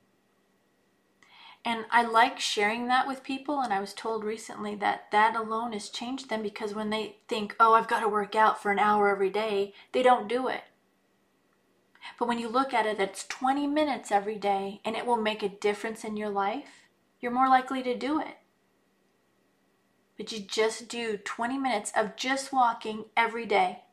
And 1.63 1.86
I 1.89 2.03
like 2.03 2.39
sharing 2.39 2.88
that 2.88 3.08
with 3.08 3.24
people. 3.24 3.62
And 3.62 3.72
I 3.72 3.79
was 3.79 3.94
told 3.94 4.25
recently 4.25 4.75
that 4.75 5.10
that 5.12 5.38
alone 5.38 5.72
has 5.72 5.88
changed 5.88 6.29
them 6.29 6.41
because 6.41 6.74
when 6.74 6.89
they 6.89 7.18
think, 7.29 7.56
oh, 7.62 7.74
I've 7.74 7.88
got 7.88 8.01
to 8.01 8.10
work 8.10 8.36
out 8.36 8.62
for 8.62 8.72
an 8.72 8.79
hour 8.79 9.08
every 9.08 9.29
day, 9.29 9.74
they 9.94 10.03
don't 10.03 10.27
do 10.27 10.50
it. 10.50 10.63
But 12.18 12.27
when 12.27 12.39
you 12.39 12.50
look 12.50 12.74
at 12.74 12.86
it, 12.86 13.00
it's 13.00 13.25
20 13.25 13.68
minutes 13.68 14.12
every 14.12 14.38
day 14.38 14.82
and 14.84 14.98
it 14.98 15.06
will 15.06 15.22
make 15.22 15.44
a 15.44 15.50
difference 15.50 16.03
in 16.03 16.18
your 16.18 16.29
life, 16.29 16.88
you're 17.22 17.32
more 17.32 17.48
likely 17.48 17.82
to 17.84 17.96
do 17.96 18.20
it. 18.20 18.38
But 20.18 20.34
you 20.34 20.39
just 20.39 20.89
do 20.89 21.15
20 21.15 21.58
minutes 21.58 21.94
of 21.96 22.18
just 22.18 22.51
walking 22.51 23.06
every 23.15 23.46
day. 23.46 23.84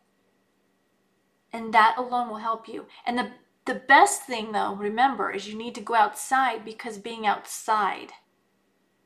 And 1.52 1.72
that 1.72 1.96
alone 1.96 2.28
will 2.28 2.36
help 2.36 2.68
you. 2.68 2.86
And 3.06 3.18
the, 3.18 3.30
the 3.64 3.74
best 3.74 4.22
thing, 4.22 4.52
though, 4.52 4.74
remember, 4.74 5.30
is 5.30 5.48
you 5.48 5.56
need 5.56 5.74
to 5.76 5.80
go 5.80 5.94
outside 5.94 6.64
because 6.64 6.98
being 6.98 7.26
outside 7.26 8.12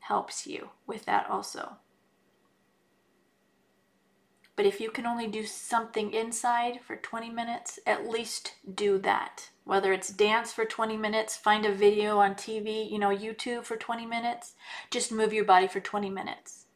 helps 0.01 0.47
you 0.47 0.71
with 0.87 1.05
that 1.07 1.29
also. 1.31 1.77
But 4.61 4.67
if 4.67 4.79
you 4.79 4.91
can 4.91 5.07
only 5.07 5.27
do 5.27 5.47
something 5.47 6.13
inside 6.13 6.81
for 6.87 6.95
20 6.95 7.31
minutes, 7.31 7.79
at 7.87 8.11
least 8.11 8.57
do 8.75 8.99
that. 8.99 9.49
Whether 9.65 9.93
it's 9.95 10.11
dance 10.11 10.53
for 10.53 10.67
20 10.67 10.99
minutes, 10.99 11.35
find 11.35 11.65
a 11.65 11.73
video 11.73 12.19
on 12.19 12.35
TV, 12.35 12.91
you 12.91 12.99
know, 12.99 13.09
YouTube 13.09 13.65
for 13.65 13.77
20 13.77 14.05
minutes, 14.05 14.55
just 14.91 15.13
move 15.13 15.33
your 15.33 15.47
body 15.47 15.67
for 15.67 15.81
20 15.81 16.11
minutes. 16.11 16.67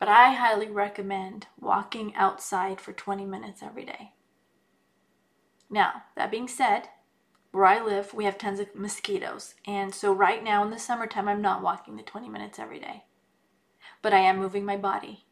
But 0.00 0.08
I 0.08 0.32
highly 0.32 0.68
recommend 0.68 1.46
walking 1.60 2.14
outside 2.16 2.80
for 2.80 2.92
20 2.92 3.26
minutes 3.26 3.62
every 3.62 3.84
day. 3.84 4.14
Now, 5.68 6.04
that 6.16 6.30
being 6.30 6.48
said, 6.48 6.88
where 7.52 7.66
I 7.66 7.84
live, 7.84 8.14
we 8.14 8.24
have 8.24 8.38
tons 8.38 8.60
of 8.60 8.74
mosquitoes. 8.74 9.54
And 9.66 9.94
so 9.94 10.12
right 10.12 10.42
now 10.42 10.64
in 10.64 10.70
the 10.70 10.78
summertime, 10.78 11.28
I'm 11.28 11.42
not 11.42 11.62
walking 11.62 11.96
the 11.96 12.02
20 12.02 12.30
minutes 12.30 12.58
every 12.58 12.80
day. 12.80 13.04
But 14.00 14.14
I 14.14 14.20
am 14.20 14.38
moving 14.38 14.64
my 14.64 14.78
body 14.78 15.26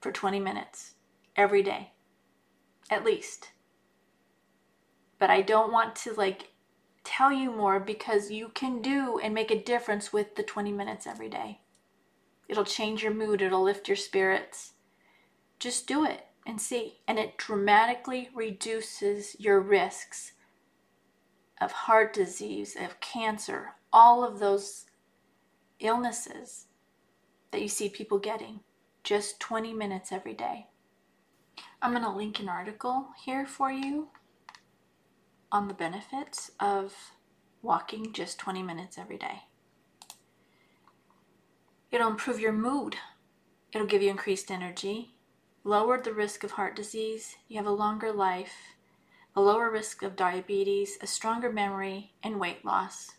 for 0.00 0.12
20 0.12 0.38
minutes 0.38 0.94
every 1.34 1.64
day, 1.64 1.90
at 2.88 3.04
least. 3.04 3.50
But 5.18 5.30
I 5.30 5.42
don't 5.42 5.72
want 5.72 5.96
to 5.96 6.12
like 6.12 6.50
tell 7.02 7.32
you 7.32 7.50
more 7.50 7.80
because 7.80 8.30
you 8.30 8.50
can 8.50 8.80
do 8.80 9.18
and 9.18 9.34
make 9.34 9.50
a 9.50 9.60
difference 9.60 10.12
with 10.12 10.36
the 10.36 10.44
20 10.44 10.70
minutes 10.70 11.06
every 11.06 11.28
day. 11.28 11.60
It'll 12.48 12.64
change 12.64 13.02
your 13.02 13.12
mood, 13.12 13.42
it'll 13.42 13.62
lift 13.62 13.88
your 13.88 13.96
spirits. 13.96 14.72
Just 15.58 15.86
do 15.86 16.04
it 16.04 16.26
and 16.46 16.60
see. 16.60 16.98
And 17.08 17.18
it 17.18 17.36
dramatically 17.36 18.30
reduces 18.34 19.36
your 19.38 19.60
risks 19.60 20.32
of 21.60 21.72
heart 21.72 22.12
disease, 22.12 22.76
of 22.78 23.00
cancer, 23.00 23.74
all 23.92 24.24
of 24.24 24.38
those 24.38 24.86
illnesses 25.80 26.66
that 27.50 27.62
you 27.62 27.68
see 27.68 27.88
people 27.88 28.18
getting 28.18 28.60
just 29.02 29.40
20 29.40 29.72
minutes 29.72 30.12
every 30.12 30.34
day. 30.34 30.66
I'm 31.80 31.92
going 31.92 32.02
to 32.04 32.10
link 32.10 32.40
an 32.40 32.48
article 32.48 33.08
here 33.24 33.46
for 33.46 33.70
you 33.70 34.08
on 35.52 35.68
the 35.68 35.74
benefits 35.74 36.50
of 36.60 36.94
walking 37.62 38.12
just 38.12 38.38
20 38.38 38.62
minutes 38.62 38.98
every 38.98 39.16
day. 39.16 39.42
It'll 41.90 42.10
improve 42.10 42.40
your 42.40 42.52
mood. 42.52 42.96
It'll 43.72 43.86
give 43.86 44.02
you 44.02 44.10
increased 44.10 44.50
energy, 44.50 45.14
lower 45.64 46.00
the 46.00 46.14
risk 46.14 46.44
of 46.44 46.52
heart 46.52 46.74
disease, 46.76 47.36
you 47.48 47.56
have 47.56 47.66
a 47.66 47.70
longer 47.70 48.12
life, 48.12 48.74
a 49.34 49.40
lower 49.40 49.70
risk 49.70 50.02
of 50.02 50.16
diabetes, 50.16 50.96
a 51.02 51.06
stronger 51.06 51.52
memory, 51.52 52.12
and 52.22 52.40
weight 52.40 52.64
loss. 52.64 53.10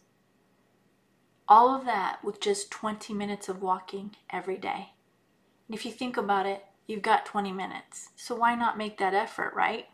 All 1.47 1.75
of 1.75 1.85
that 1.85 2.23
with 2.23 2.41
just 2.41 2.71
20 2.71 3.13
minutes 3.13 3.47
of 3.47 3.61
walking 3.61 4.15
every 4.29 4.57
day. 4.57 4.93
And 5.67 5.75
if 5.75 5.85
you 5.85 5.91
think 5.91 6.17
about 6.17 6.45
it, 6.45 6.65
you've 6.87 7.01
got 7.01 7.25
20 7.25 7.51
minutes. 7.51 8.09
So 8.15 8.35
why 8.35 8.55
not 8.55 8.77
make 8.77 8.97
that 8.97 9.13
effort, 9.13 9.53
right? 9.53 9.85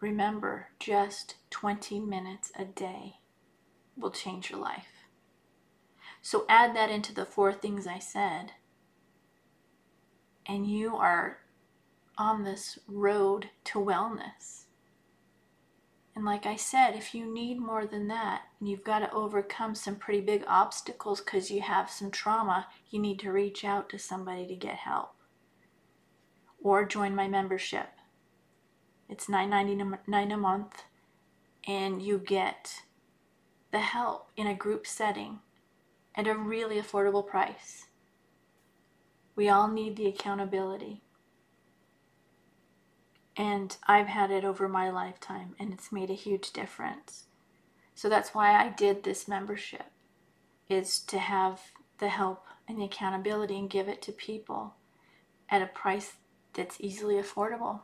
Remember, 0.00 0.68
just 0.78 1.34
20 1.50 2.00
minutes 2.00 2.52
a 2.58 2.64
day 2.64 3.16
will 3.96 4.10
change 4.12 4.50
your 4.50 4.60
life. 4.60 4.97
So 6.22 6.44
add 6.48 6.74
that 6.76 6.90
into 6.90 7.14
the 7.14 7.24
four 7.24 7.52
things 7.52 7.86
I 7.86 7.98
said, 7.98 8.52
and 10.46 10.66
you 10.66 10.96
are 10.96 11.38
on 12.16 12.44
this 12.44 12.78
road 12.88 13.50
to 13.64 13.78
wellness. 13.78 14.64
And 16.16 16.24
like 16.24 16.46
I 16.46 16.56
said, 16.56 16.96
if 16.96 17.14
you 17.14 17.32
need 17.32 17.60
more 17.60 17.86
than 17.86 18.08
that, 18.08 18.42
and 18.58 18.68
you've 18.68 18.82
got 18.82 18.98
to 19.00 19.12
overcome 19.12 19.76
some 19.76 19.94
pretty 19.94 20.20
big 20.20 20.42
obstacles 20.48 21.20
because 21.20 21.48
you 21.48 21.60
have 21.60 21.88
some 21.88 22.10
trauma, 22.10 22.66
you 22.90 22.98
need 22.98 23.20
to 23.20 23.30
reach 23.30 23.64
out 23.64 23.88
to 23.90 24.00
somebody 24.00 24.44
to 24.48 24.56
get 24.56 24.74
help. 24.74 25.14
Or 26.60 26.84
join 26.84 27.14
my 27.14 27.28
membership. 27.28 27.90
It's 29.08 29.26
$9.99 29.26 30.34
a 30.34 30.36
month, 30.36 30.82
and 31.68 32.02
you 32.02 32.18
get 32.18 32.82
the 33.70 33.78
help 33.78 34.32
in 34.36 34.48
a 34.48 34.56
group 34.56 34.88
setting 34.88 35.38
at 36.18 36.26
a 36.26 36.34
really 36.34 36.82
affordable 36.82 37.24
price. 37.24 37.86
We 39.36 39.48
all 39.48 39.68
need 39.68 39.94
the 39.94 40.08
accountability. 40.08 41.00
And 43.36 43.76
I've 43.86 44.08
had 44.08 44.32
it 44.32 44.44
over 44.44 44.68
my 44.68 44.90
lifetime, 44.90 45.54
and 45.60 45.72
it's 45.72 45.92
made 45.92 46.10
a 46.10 46.14
huge 46.14 46.52
difference. 46.52 47.26
So 47.94 48.08
that's 48.08 48.34
why 48.34 48.52
I 48.52 48.70
did 48.70 49.04
this 49.04 49.28
membership, 49.28 49.86
is 50.68 50.98
to 51.00 51.20
have 51.20 51.60
the 51.98 52.08
help 52.08 52.46
and 52.66 52.80
the 52.80 52.84
accountability 52.86 53.56
and 53.56 53.70
give 53.70 53.88
it 53.88 54.02
to 54.02 54.12
people 54.12 54.74
at 55.48 55.62
a 55.62 55.66
price 55.66 56.14
that's 56.52 56.80
easily 56.80 57.14
affordable. 57.14 57.82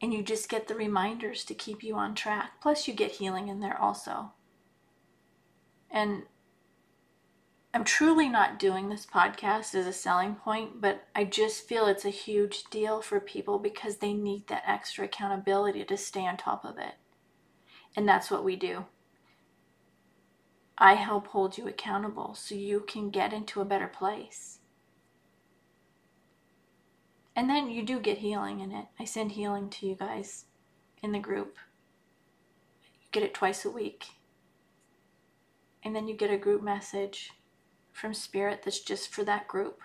And 0.00 0.14
you 0.14 0.22
just 0.22 0.48
get 0.48 0.68
the 0.68 0.76
reminders 0.76 1.44
to 1.46 1.54
keep 1.54 1.82
you 1.82 1.96
on 1.96 2.14
track. 2.14 2.60
Plus, 2.62 2.86
you 2.86 2.94
get 2.94 3.10
healing 3.10 3.48
in 3.48 3.58
there 3.58 3.76
also. 3.80 4.30
And 5.90 6.24
I'm 7.74 7.84
truly 7.84 8.28
not 8.28 8.58
doing 8.58 8.88
this 8.88 9.06
podcast 9.06 9.74
as 9.74 9.86
a 9.86 9.92
selling 9.92 10.34
point, 10.34 10.80
but 10.80 11.06
I 11.14 11.24
just 11.24 11.68
feel 11.68 11.86
it's 11.86 12.04
a 12.04 12.10
huge 12.10 12.64
deal 12.64 13.02
for 13.02 13.20
people 13.20 13.58
because 13.58 13.98
they 13.98 14.14
need 14.14 14.46
that 14.48 14.64
extra 14.66 15.04
accountability 15.04 15.84
to 15.84 15.96
stay 15.96 16.26
on 16.26 16.36
top 16.36 16.64
of 16.64 16.78
it. 16.78 16.94
And 17.94 18.08
that's 18.08 18.30
what 18.30 18.44
we 18.44 18.56
do. 18.56 18.86
I 20.78 20.94
help 20.94 21.28
hold 21.28 21.58
you 21.58 21.66
accountable 21.68 22.34
so 22.34 22.54
you 22.54 22.80
can 22.80 23.10
get 23.10 23.32
into 23.32 23.60
a 23.60 23.64
better 23.64 23.88
place. 23.88 24.58
And 27.34 27.50
then 27.50 27.70
you 27.70 27.84
do 27.84 28.00
get 28.00 28.18
healing 28.18 28.60
in 28.60 28.72
it. 28.72 28.86
I 28.98 29.04
send 29.04 29.32
healing 29.32 29.70
to 29.70 29.86
you 29.86 29.94
guys 29.94 30.46
in 31.02 31.12
the 31.12 31.18
group. 31.18 31.56
You 33.00 33.08
get 33.12 33.22
it 33.22 33.34
twice 33.34 33.64
a 33.64 33.70
week. 33.70 34.06
And 35.84 35.94
then 35.94 36.08
you 36.08 36.14
get 36.14 36.30
a 36.30 36.38
group 36.38 36.62
message 36.62 37.30
from 37.92 38.14
Spirit 38.14 38.62
that's 38.64 38.80
just 38.80 39.12
for 39.12 39.24
that 39.24 39.48
group. 39.48 39.80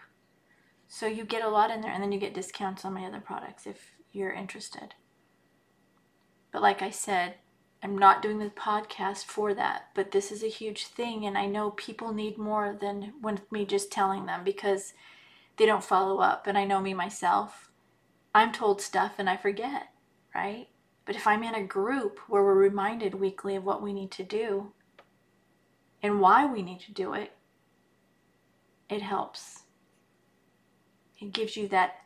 So 0.87 1.07
you 1.07 1.25
get 1.25 1.43
a 1.43 1.49
lot 1.49 1.71
in 1.71 1.81
there, 1.81 1.91
and 1.91 2.03
then 2.03 2.11
you 2.11 2.19
get 2.19 2.33
discounts 2.33 2.85
on 2.85 2.93
my 2.93 3.05
other 3.05 3.19
products 3.19 3.65
if 3.65 3.91
you're 4.11 4.31
interested. 4.31 4.93
But 6.51 6.61
like 6.61 6.81
I 6.81 6.91
said, 6.91 7.35
I'm 7.81 7.97
not 7.97 8.21
doing 8.21 8.39
the 8.39 8.49
podcast 8.49 9.25
for 9.25 9.53
that, 9.55 9.89
but 9.93 10.11
this 10.11 10.31
is 10.31 10.43
a 10.43 10.47
huge 10.47 10.85
thing, 10.87 11.25
and 11.25 11.37
I 11.37 11.47
know 11.47 11.71
people 11.71 12.13
need 12.13 12.37
more 12.37 12.77
than 12.79 13.13
with 13.21 13.51
me 13.51 13.65
just 13.65 13.91
telling 13.91 14.25
them 14.25 14.43
because 14.43 14.93
they 15.57 15.65
don't 15.65 15.83
follow 15.83 16.19
up. 16.19 16.47
And 16.47 16.57
I 16.57 16.65
know 16.65 16.79
me 16.79 16.93
myself. 16.93 17.71
I'm 18.33 18.51
told 18.51 18.81
stuff 18.81 19.13
and 19.17 19.29
I 19.29 19.37
forget, 19.37 19.89
right? 20.33 20.67
But 21.05 21.15
if 21.15 21.27
I'm 21.27 21.43
in 21.43 21.55
a 21.55 21.63
group 21.63 22.19
where 22.27 22.43
we're 22.43 22.55
reminded 22.55 23.15
weekly 23.15 23.55
of 23.55 23.63
what 23.63 23.81
we 23.81 23.93
need 23.93 24.11
to 24.11 24.23
do 24.23 24.71
and 26.03 26.19
why 26.19 26.45
we 26.45 26.61
need 26.61 26.81
to 26.81 26.91
do 26.91 27.13
it, 27.13 27.31
it 28.89 29.01
helps. 29.01 29.63
It 31.19 31.31
gives 31.31 31.55
you 31.55 31.69
that 31.69 32.01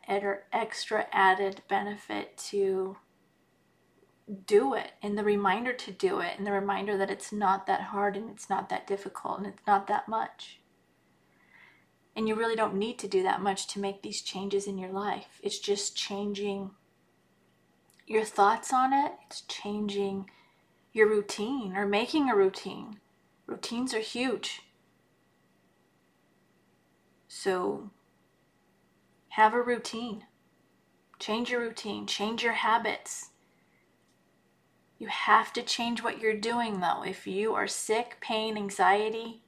extra 0.52 1.06
added 1.12 1.62
benefit 1.68 2.38
to 2.50 2.96
do 4.46 4.74
it 4.74 4.92
and 5.02 5.18
the 5.18 5.24
reminder 5.24 5.72
to 5.72 5.90
do 5.90 6.20
it 6.20 6.34
and 6.38 6.46
the 6.46 6.52
reminder 6.52 6.96
that 6.96 7.10
it's 7.10 7.32
not 7.32 7.66
that 7.66 7.80
hard 7.80 8.16
and 8.16 8.30
it's 8.30 8.48
not 8.48 8.68
that 8.68 8.86
difficult 8.86 9.38
and 9.38 9.46
it's 9.48 9.66
not 9.66 9.88
that 9.88 10.06
much. 10.06 10.60
And 12.14 12.28
you 12.28 12.36
really 12.36 12.56
don't 12.56 12.74
need 12.74 12.98
to 13.00 13.08
do 13.08 13.22
that 13.24 13.42
much 13.42 13.66
to 13.68 13.80
make 13.80 14.02
these 14.02 14.22
changes 14.22 14.66
in 14.66 14.78
your 14.78 14.92
life. 14.92 15.40
It's 15.42 15.58
just 15.58 15.96
changing 15.96 16.70
your 18.06 18.24
thoughts 18.24 18.72
on 18.72 18.92
it, 18.92 19.12
it's 19.26 19.42
changing 19.42 20.30
your 20.92 21.08
routine 21.08 21.76
or 21.76 21.86
making 21.86 22.30
a 22.30 22.36
routine. 22.36 23.00
Routines 23.48 23.94
are 23.94 24.00
huge. 24.00 24.60
So 27.26 27.90
have 29.30 29.54
a 29.54 29.62
routine. 29.62 30.24
Change 31.18 31.50
your 31.50 31.60
routine, 31.60 32.06
change 32.06 32.42
your 32.42 32.52
habits. 32.52 33.30
You 34.98 35.06
have 35.06 35.52
to 35.54 35.62
change 35.62 36.02
what 36.02 36.20
you're 36.20 36.36
doing 36.36 36.80
though. 36.80 37.02
If 37.02 37.26
you 37.26 37.54
are 37.54 37.66
sick, 37.66 38.18
pain, 38.20 38.58
anxiety, 38.58 39.40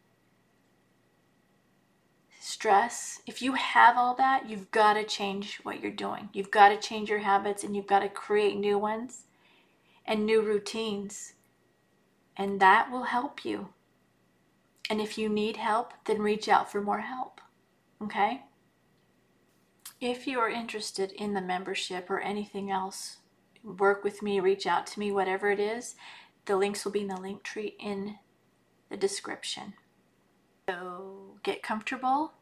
stress, 2.41 3.21
if 3.27 3.43
you 3.43 3.53
have 3.53 3.99
all 3.99 4.15
that, 4.15 4.49
you've 4.49 4.71
got 4.71 4.95
to 4.95 5.05
change 5.05 5.61
what 5.63 5.83
you're 5.83 5.93
doing. 5.93 6.31
You've 6.33 6.51
got 6.51 6.71
to 6.71 6.79
change 6.79 7.11
your 7.11 7.19
habits 7.19 7.65
and 7.65 7.77
you've 7.77 7.87
got 7.87 8.01
to 8.01 8.09
create 8.09 8.57
new 8.57 8.79
ones 8.79 9.25
and 10.07 10.25
new 10.25 10.41
routines. 10.41 11.35
And 12.35 12.61
that 12.61 12.91
will 12.91 13.05
help 13.05 13.45
you. 13.45 13.69
And 14.91 15.01
if 15.01 15.17
you 15.17 15.29
need 15.29 15.57
help, 15.57 15.95
then 16.05 16.21
reach 16.21 16.49
out 16.49 16.71
for 16.71 16.83
more 16.83 17.01
help. 17.01 17.41
Okay? 18.03 18.43
If 20.01 20.27
you 20.27 20.41
are 20.41 20.51
interested 20.51 21.13
in 21.13 21.33
the 21.33 21.41
membership 21.41 22.11
or 22.11 22.19
anything 22.19 22.71
else, 22.71 23.19
work 23.63 24.03
with 24.03 24.21
me, 24.21 24.41
reach 24.41 24.67
out 24.67 24.87
to 24.89 24.99
me, 24.99 25.13
whatever 25.13 25.51
it 25.51 25.61
is, 25.61 25.95
the 26.47 26.57
links 26.57 26.85
will 26.85 26.93
be 26.93 27.03
in 27.03 27.09
the 27.09 27.21
link 27.21 27.45
tree 27.45 27.77
in 27.79 28.17
the 28.91 28.97
description. 28.97 29.75
So 30.69 31.37
get 31.45 31.63
comfortable 31.63 32.33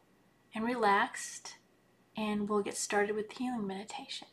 and 0.55 0.65
relaxed, 0.65 1.57
and 2.17 2.49
we'll 2.49 2.63
get 2.63 2.77
started 2.77 3.15
with 3.15 3.29
the 3.29 3.37
healing 3.37 3.67
meditation. 3.67 4.29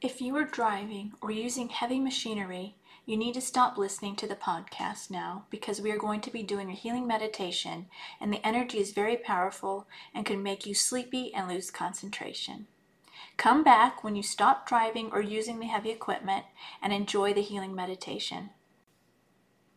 If 0.00 0.20
you 0.20 0.36
are 0.36 0.44
driving 0.44 1.12
or 1.20 1.30
using 1.30 1.68
heavy 1.68 2.00
machinery, 2.00 2.76
you 3.04 3.16
need 3.16 3.34
to 3.34 3.40
stop 3.40 3.76
listening 3.76 4.14
to 4.16 4.26
the 4.28 4.36
podcast 4.36 5.10
now 5.10 5.44
because 5.50 5.80
we 5.80 5.90
are 5.90 5.98
going 5.98 6.20
to 6.20 6.30
be 6.30 6.42
doing 6.42 6.70
a 6.70 6.74
healing 6.74 7.06
meditation, 7.06 7.86
and 8.20 8.32
the 8.32 8.46
energy 8.46 8.78
is 8.78 8.92
very 8.92 9.16
powerful 9.16 9.86
and 10.14 10.24
can 10.24 10.42
make 10.42 10.66
you 10.66 10.74
sleepy 10.74 11.34
and 11.34 11.48
lose 11.48 11.70
concentration. 11.70 12.68
Come 13.36 13.64
back 13.64 14.04
when 14.04 14.14
you 14.14 14.22
stop 14.22 14.68
driving 14.68 15.10
or 15.12 15.20
using 15.20 15.58
the 15.58 15.66
heavy 15.66 15.90
equipment 15.90 16.44
and 16.80 16.92
enjoy 16.92 17.32
the 17.32 17.42
healing 17.42 17.74
meditation. 17.74 18.50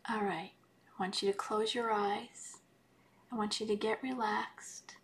All 0.08 0.22
right, 0.22 0.52
I 0.88 1.02
want 1.02 1.24
you 1.24 1.32
to 1.32 1.38
close 1.38 1.74
your 1.74 1.92
eyes. 1.92 2.58
I 3.32 3.36
want 3.36 3.60
you 3.60 3.66
to 3.66 3.76
get 3.76 4.04
relaxed. 4.04 4.96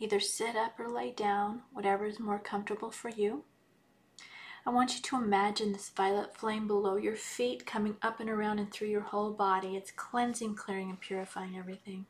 Either 0.00 0.18
sit 0.18 0.56
up 0.56 0.80
or 0.80 0.88
lay 0.88 1.12
down, 1.12 1.62
whatever 1.72 2.06
is 2.06 2.18
more 2.18 2.38
comfortable 2.38 2.90
for 2.90 3.08
you. 3.08 3.44
I 4.68 4.70
want 4.70 4.96
you 4.96 5.00
to 5.00 5.16
imagine 5.16 5.72
this 5.72 5.88
violet 5.88 6.36
flame 6.36 6.66
below 6.66 6.96
your 6.96 7.16
feet 7.16 7.64
coming 7.64 7.96
up 8.02 8.20
and 8.20 8.28
around 8.28 8.58
and 8.58 8.70
through 8.70 8.88
your 8.88 9.00
whole 9.00 9.32
body. 9.32 9.76
It's 9.76 9.90
cleansing, 9.90 10.56
clearing, 10.56 10.90
and 10.90 11.00
purifying 11.00 11.56
everything. 11.56 12.04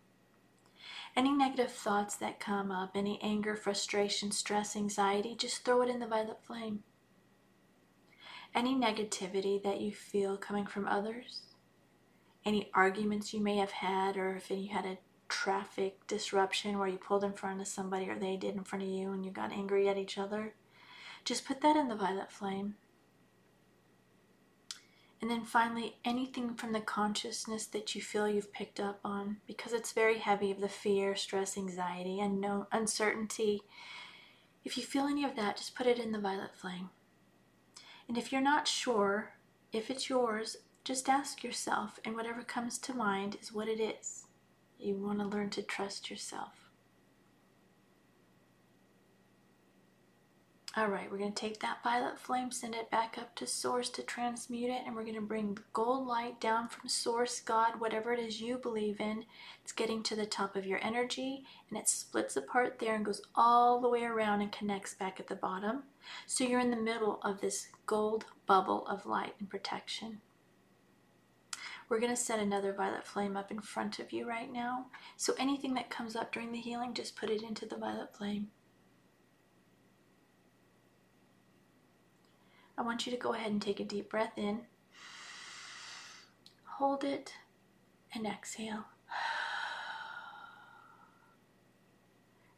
Any 1.15 1.31
negative 1.31 1.71
thoughts 1.71 2.17
that 2.17 2.41
come 2.41 2.73
up, 2.73 2.97
any 2.97 3.21
anger, 3.23 3.55
frustration, 3.55 4.33
stress, 4.33 4.75
anxiety, 4.75 5.37
just 5.37 5.65
throw 5.65 5.83
it 5.83 5.89
in 5.89 6.01
the 6.01 6.09
violet 6.09 6.43
flame. 6.43 6.83
Any 8.57 8.75
negativity 8.75 9.63
that 9.63 9.81
you 9.81 9.93
feel 9.93 10.37
coming 10.37 10.67
from 10.67 10.89
others, 10.89 11.43
any 12.45 12.73
arguments 12.75 13.33
you 13.33 13.41
may 13.41 13.59
have 13.59 13.71
had, 13.71 14.17
or 14.17 14.35
if 14.35 14.51
you 14.51 14.71
had 14.71 14.85
a 14.85 14.99
traffic 15.29 16.05
disruption 16.09 16.77
where 16.77 16.89
you 16.89 16.99
pulled 16.99 17.23
in 17.23 17.35
front 17.35 17.61
of 17.61 17.69
somebody 17.69 18.11
or 18.11 18.19
they 18.19 18.37
did 18.37 18.57
in 18.57 18.65
front 18.65 18.83
of 18.83 18.91
you 18.91 19.13
and 19.13 19.25
you 19.25 19.31
got 19.31 19.53
angry 19.53 19.89
at 19.89 19.97
each 19.97 20.19
other, 20.19 20.55
just 21.29 21.45
put 21.45 21.61
that 21.61 21.77
in 21.77 21.89
the 21.89 21.95
violet 21.95 22.33
flame. 22.33 22.77
And 25.21 25.31
then 25.31 25.45
finally, 25.45 25.97
anything 26.03 26.55
from 26.55 26.73
the 26.73 26.81
consciousness 26.81 27.67
that 27.67 27.95
you 27.95 28.01
feel 28.01 28.27
you've 28.27 28.53
picked 28.53 28.81
up 28.81 28.99
on, 29.05 29.37
because 29.47 29.75
it's 29.75 29.93
very 29.93 30.19
heavy 30.19 30.51
of 30.51 30.61
the 30.63 30.71
fear, 30.71 31.15
stress, 31.15 31.59
anxiety, 31.59 32.19
unknown, 32.19 32.67
uncertainty. 32.73 33.61
If 34.65 34.79
you 34.79 34.83
feel 34.83 35.05
any 35.05 35.23
of 35.25 35.37
that, 35.37 35.59
just 35.59 35.75
put 35.75 35.87
it 35.87 35.99
in 35.99 36.13
the 36.13 36.19
violet 36.19 36.55
flame. 36.55 36.89
And 38.09 38.17
if 38.17 38.33
you're 38.33 38.41
not 38.41 38.67
sure 38.67 39.35
if 39.71 39.91
it's 39.91 40.09
yours, 40.09 40.57
just 40.83 41.11
ask 41.11 41.45
yourself, 41.45 42.01
and 42.07 42.15
whatever 42.15 42.41
comes 42.41 42.79
to 42.79 42.95
mind 42.95 43.37
is 43.43 43.53
what 43.53 43.69
it 43.69 43.81
is. 43.81 44.25
You 44.79 44.95
want 44.95 45.19
to 45.19 45.27
learn 45.27 45.51
to 45.51 45.63
trust 45.63 46.09
yourself. 46.09 46.68
All 50.79 50.87
right, 50.87 51.11
we're 51.11 51.19
going 51.19 51.33
to 51.33 51.41
take 51.41 51.59
that 51.59 51.83
violet 51.83 52.21
flame, 52.21 52.53
send 52.53 52.77
it 52.77 52.89
back 52.89 53.19
up 53.19 53.35
to 53.35 53.49
source 53.49 53.91
to 53.91 54.03
transmute 54.03 54.71
it, 54.71 54.83
and 54.87 54.95
we're 54.95 55.03
going 55.03 55.17
to 55.17 55.21
bring 55.21 55.57
the 55.57 55.63
gold 55.73 56.07
light 56.07 56.41
down 56.41 56.69
from 56.69 56.89
source, 56.89 57.41
God, 57.41 57.81
whatever 57.81 58.13
it 58.13 58.21
is 58.21 58.41
you 58.41 58.59
believe 58.59 59.01
in. 59.01 59.25
It's 59.65 59.73
getting 59.73 60.05
to 60.05 60.15
the 60.15 60.25
top 60.25 60.55
of 60.55 60.65
your 60.65 60.79
energy, 60.81 61.43
and 61.69 61.77
it 61.77 61.89
splits 61.89 62.37
apart 62.37 62.79
there 62.79 62.95
and 62.95 63.05
goes 63.05 63.21
all 63.35 63.81
the 63.81 63.89
way 63.89 64.05
around 64.05 64.41
and 64.41 64.53
connects 64.53 64.95
back 64.95 65.19
at 65.19 65.27
the 65.27 65.35
bottom. 65.35 65.83
So 66.27 66.45
you're 66.45 66.61
in 66.61 66.71
the 66.71 66.77
middle 66.77 67.19
of 67.25 67.41
this 67.41 67.67
gold 67.87 68.27
bubble 68.47 68.87
of 68.87 69.05
light 69.05 69.35
and 69.41 69.51
protection. 69.51 70.21
We're 71.89 71.99
going 71.99 72.15
to 72.15 72.17
set 72.17 72.39
another 72.39 72.73
violet 72.73 73.05
flame 73.05 73.37
up 73.37 73.51
in 73.51 73.63
front 73.63 73.99
of 73.99 74.13
you 74.13 74.29
right 74.29 74.53
now. 74.53 74.87
So 75.17 75.35
anything 75.41 75.75
that 75.75 75.91
comes 75.91 76.15
up 76.15 76.31
during 76.31 76.53
the 76.53 76.61
healing, 76.61 76.95
just 76.95 77.17
put 77.17 77.31
it 77.31 77.43
into 77.43 77.67
the 77.67 77.79
violet 77.79 78.17
flame. 78.17 78.51
I 82.79 82.83
want 82.83 83.07
you 83.07 83.11
to 83.11 83.19
go 83.19 83.35
ahead 83.35 83.51
and 83.51 83.61
take 83.61 83.81
a 83.81 83.85
deep 83.85 84.09
breath 84.09 84.39
in, 84.39 84.61
hold 86.65 87.03
it, 87.03 87.35
and 88.15 88.25
exhale. 88.25 88.85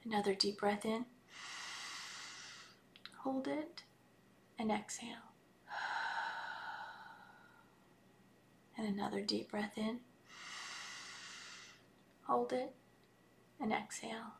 Another 0.04 0.34
deep 0.34 0.58
breath 0.58 0.84
in, 0.84 1.06
hold 3.20 3.48
it, 3.48 3.82
and 4.58 4.70
exhale. 4.70 5.32
And 8.76 8.86
another 8.86 9.22
deep 9.22 9.50
breath 9.50 9.78
in, 9.78 10.00
hold 12.24 12.52
it, 12.52 12.74
and 13.58 13.72
exhale. 13.72 14.34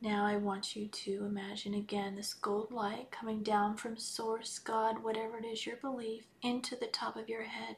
Now 0.00 0.24
I 0.26 0.36
want 0.36 0.76
you 0.76 0.86
to 0.86 1.24
imagine 1.24 1.74
again 1.74 2.14
this 2.14 2.32
gold 2.32 2.70
light 2.70 3.10
coming 3.10 3.42
down 3.42 3.76
from 3.76 3.98
Source, 3.98 4.60
God, 4.60 5.02
whatever 5.02 5.38
it 5.38 5.44
is 5.44 5.66
your 5.66 5.76
belief, 5.76 6.24
into 6.40 6.76
the 6.76 6.86
top 6.86 7.16
of 7.16 7.28
your 7.28 7.42
head. 7.42 7.76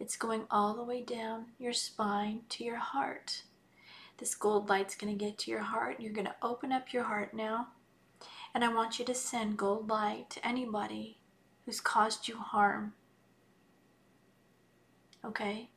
It's 0.00 0.16
going 0.16 0.46
all 0.50 0.74
the 0.74 0.82
way 0.82 1.00
down 1.00 1.46
your 1.56 1.72
spine 1.72 2.42
to 2.50 2.64
your 2.64 2.78
heart. 2.78 3.42
This 4.18 4.34
gold 4.34 4.68
light's 4.68 4.96
going 4.96 5.16
to 5.16 5.24
get 5.24 5.38
to 5.38 5.50
your 5.52 5.60
heart. 5.60 6.00
You're 6.00 6.12
going 6.12 6.26
to 6.26 6.34
open 6.42 6.72
up 6.72 6.92
your 6.92 7.04
heart 7.04 7.32
now. 7.32 7.68
And 8.52 8.64
I 8.64 8.74
want 8.74 8.98
you 8.98 9.04
to 9.04 9.14
send 9.14 9.56
gold 9.56 9.88
light 9.88 10.30
to 10.30 10.46
anybody 10.46 11.20
who's 11.64 11.80
caused 11.80 12.26
you 12.26 12.38
harm. 12.38 12.94
Okay? 15.24 15.70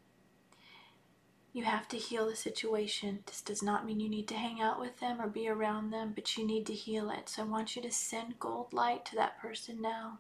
You 1.53 1.65
have 1.65 1.87
to 1.89 1.97
heal 1.97 2.27
the 2.29 2.35
situation. 2.35 3.19
This 3.25 3.41
does 3.41 3.61
not 3.61 3.85
mean 3.85 3.99
you 3.99 4.09
need 4.09 4.27
to 4.29 4.35
hang 4.35 4.61
out 4.61 4.79
with 4.79 4.99
them 4.99 5.19
or 5.19 5.27
be 5.27 5.49
around 5.49 5.91
them, 5.91 6.13
but 6.15 6.37
you 6.37 6.47
need 6.47 6.65
to 6.67 6.73
heal 6.73 7.09
it. 7.09 7.27
So 7.27 7.41
I 7.41 7.45
want 7.45 7.75
you 7.75 7.81
to 7.81 7.91
send 7.91 8.39
gold 8.39 8.71
light 8.71 9.03
to 9.07 9.15
that 9.15 9.39
person 9.39 9.81
now. 9.81 10.19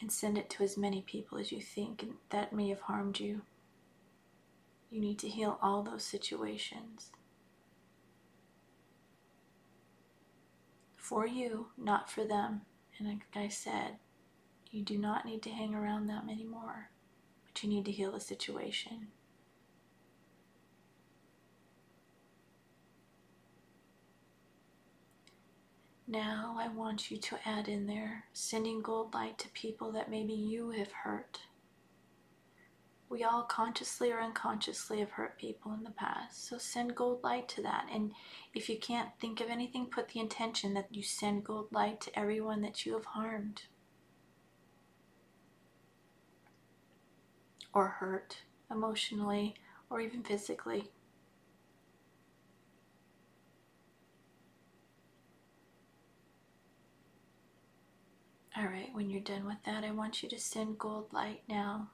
And 0.00 0.12
send 0.12 0.38
it 0.38 0.48
to 0.50 0.62
as 0.62 0.76
many 0.76 1.02
people 1.02 1.38
as 1.38 1.50
you 1.50 1.60
think 1.60 2.04
that 2.30 2.52
may 2.52 2.68
have 2.68 2.82
harmed 2.82 3.18
you. 3.18 3.42
You 4.90 5.00
need 5.00 5.18
to 5.18 5.28
heal 5.28 5.58
all 5.60 5.82
those 5.82 6.04
situations. 6.04 7.10
For 10.96 11.26
you, 11.26 11.68
not 11.76 12.08
for 12.08 12.24
them. 12.24 12.60
And 12.96 13.08
like 13.08 13.26
I 13.34 13.48
said, 13.48 13.96
you 14.70 14.82
do 14.82 14.98
not 14.98 15.24
need 15.24 15.42
to 15.42 15.50
hang 15.50 15.74
around 15.74 16.06
them 16.06 16.28
anymore, 16.28 16.90
but 17.44 17.62
you 17.62 17.68
need 17.68 17.84
to 17.86 17.92
heal 17.92 18.12
the 18.12 18.20
situation. 18.20 19.08
Now 26.06 26.56
I 26.58 26.68
want 26.68 27.10
you 27.10 27.18
to 27.18 27.38
add 27.44 27.68
in 27.68 27.86
there 27.86 28.24
sending 28.32 28.80
gold 28.80 29.12
light 29.12 29.38
to 29.38 29.48
people 29.50 29.92
that 29.92 30.10
maybe 30.10 30.32
you 30.32 30.70
have 30.70 30.92
hurt. 30.92 31.40
We 33.10 33.24
all 33.24 33.42
consciously 33.42 34.10
or 34.10 34.20
unconsciously 34.20 35.00
have 35.00 35.10
hurt 35.10 35.38
people 35.38 35.72
in 35.72 35.84
the 35.84 35.90
past, 35.90 36.46
so 36.46 36.58
send 36.58 36.94
gold 36.94 37.22
light 37.24 37.48
to 37.50 37.62
that. 37.62 37.88
And 37.92 38.12
if 38.54 38.68
you 38.68 38.78
can't 38.78 39.10
think 39.18 39.40
of 39.40 39.48
anything, 39.48 39.86
put 39.86 40.08
the 40.08 40.20
intention 40.20 40.74
that 40.74 40.94
you 40.94 41.02
send 41.02 41.44
gold 41.44 41.68
light 41.72 42.00
to 42.02 42.18
everyone 42.18 42.60
that 42.62 42.84
you 42.84 42.92
have 42.94 43.06
harmed 43.06 43.62
or 47.72 47.88
hurt 47.88 48.42
emotionally 48.70 49.54
or 49.90 50.00
even 50.00 50.22
physically. 50.22 50.90
All 58.56 58.64
right, 58.64 58.90
when 58.92 59.08
you're 59.08 59.20
done 59.20 59.46
with 59.46 59.62
that, 59.66 59.84
I 59.84 59.92
want 59.92 60.22
you 60.22 60.28
to 60.30 60.38
send 60.38 60.78
gold 60.78 61.12
light 61.12 61.42
now 61.48 61.90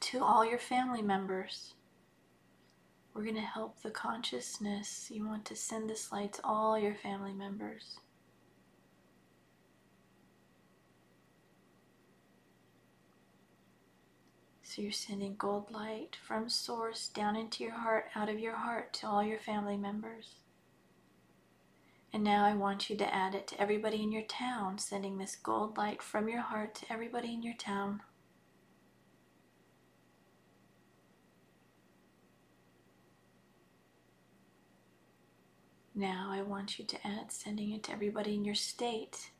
to 0.00 0.24
all 0.24 0.44
your 0.44 0.58
family 0.58 1.02
members. 1.02 1.74
We're 3.14 3.22
going 3.22 3.36
to 3.36 3.40
help 3.40 3.80
the 3.80 3.90
consciousness. 3.90 5.08
You 5.08 5.24
want 5.24 5.44
to 5.46 5.56
send 5.56 5.88
this 5.88 6.10
light 6.10 6.32
to 6.34 6.40
all 6.44 6.78
your 6.78 6.94
family 6.94 7.32
members. 7.32 7.98
So 14.76 14.82
you're 14.82 14.92
sending 14.92 15.36
gold 15.36 15.70
light 15.70 16.18
from 16.22 16.50
source 16.50 17.08
down 17.08 17.34
into 17.34 17.64
your 17.64 17.72
heart, 17.72 18.10
out 18.14 18.28
of 18.28 18.38
your 18.38 18.56
heart 18.56 18.92
to 18.94 19.06
all 19.06 19.22
your 19.22 19.38
family 19.38 19.78
members. 19.78 20.34
And 22.12 22.22
now 22.22 22.44
I 22.44 22.52
want 22.52 22.90
you 22.90 22.96
to 22.98 23.14
add 23.14 23.34
it 23.34 23.46
to 23.46 23.58
everybody 23.58 24.02
in 24.02 24.12
your 24.12 24.24
town, 24.24 24.76
sending 24.76 25.16
this 25.16 25.34
gold 25.34 25.78
light 25.78 26.02
from 26.02 26.28
your 26.28 26.42
heart 26.42 26.74
to 26.74 26.92
everybody 26.92 27.32
in 27.32 27.42
your 27.42 27.54
town. 27.54 28.02
Now 35.94 36.28
I 36.30 36.42
want 36.42 36.78
you 36.78 36.84
to 36.84 37.06
add 37.06 37.32
sending 37.32 37.72
it 37.72 37.84
to 37.84 37.92
everybody 37.92 38.34
in 38.34 38.44
your 38.44 38.54
state. 38.54 39.30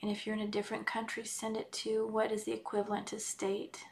And 0.00 0.10
if 0.10 0.26
you're 0.26 0.36
in 0.36 0.40
a 0.40 0.48
different 0.48 0.86
country, 0.86 1.26
send 1.26 1.58
it 1.58 1.70
to 1.72 2.06
what 2.06 2.32
is 2.32 2.44
the 2.44 2.54
equivalent 2.54 3.08
to 3.08 3.18
state. 3.20 3.84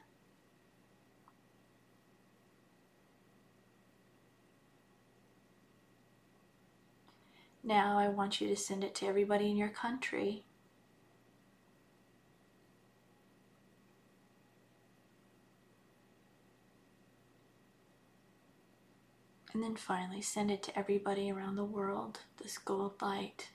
Now 7.66 7.98
I 7.98 8.08
want 8.08 8.42
you 8.42 8.48
to 8.48 8.56
send 8.56 8.84
it 8.84 8.94
to 8.96 9.06
everybody 9.06 9.50
in 9.50 9.56
your 9.56 9.70
country. 9.70 10.44
And 19.54 19.62
then 19.62 19.76
finally, 19.76 20.20
send 20.20 20.50
it 20.50 20.62
to 20.64 20.78
everybody 20.78 21.30
around 21.30 21.56
the 21.56 21.64
world, 21.64 22.20
this 22.42 22.58
gold 22.58 23.00
light. 23.00 23.48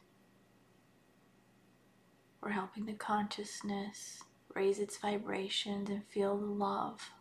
We're 2.42 2.52
helping 2.52 2.88
the 2.88 2.94
consciousness 2.94 4.24
raise 4.56 4.80
its 4.80 4.98
vibrations 4.98 5.90
and 5.90 6.04
feel 6.08 6.36
the 6.38 6.46
love. 6.46 7.12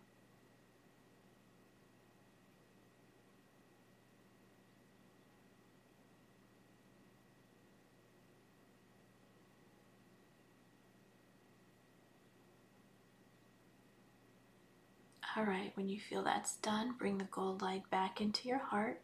All 15.38 15.44
right, 15.44 15.70
when 15.76 15.88
you 15.88 16.00
feel 16.00 16.24
that's 16.24 16.56
done, 16.56 16.96
bring 16.98 17.16
the 17.16 17.24
gold 17.30 17.62
light 17.62 17.88
back 17.90 18.20
into 18.20 18.48
your 18.48 18.58
heart. 18.58 19.00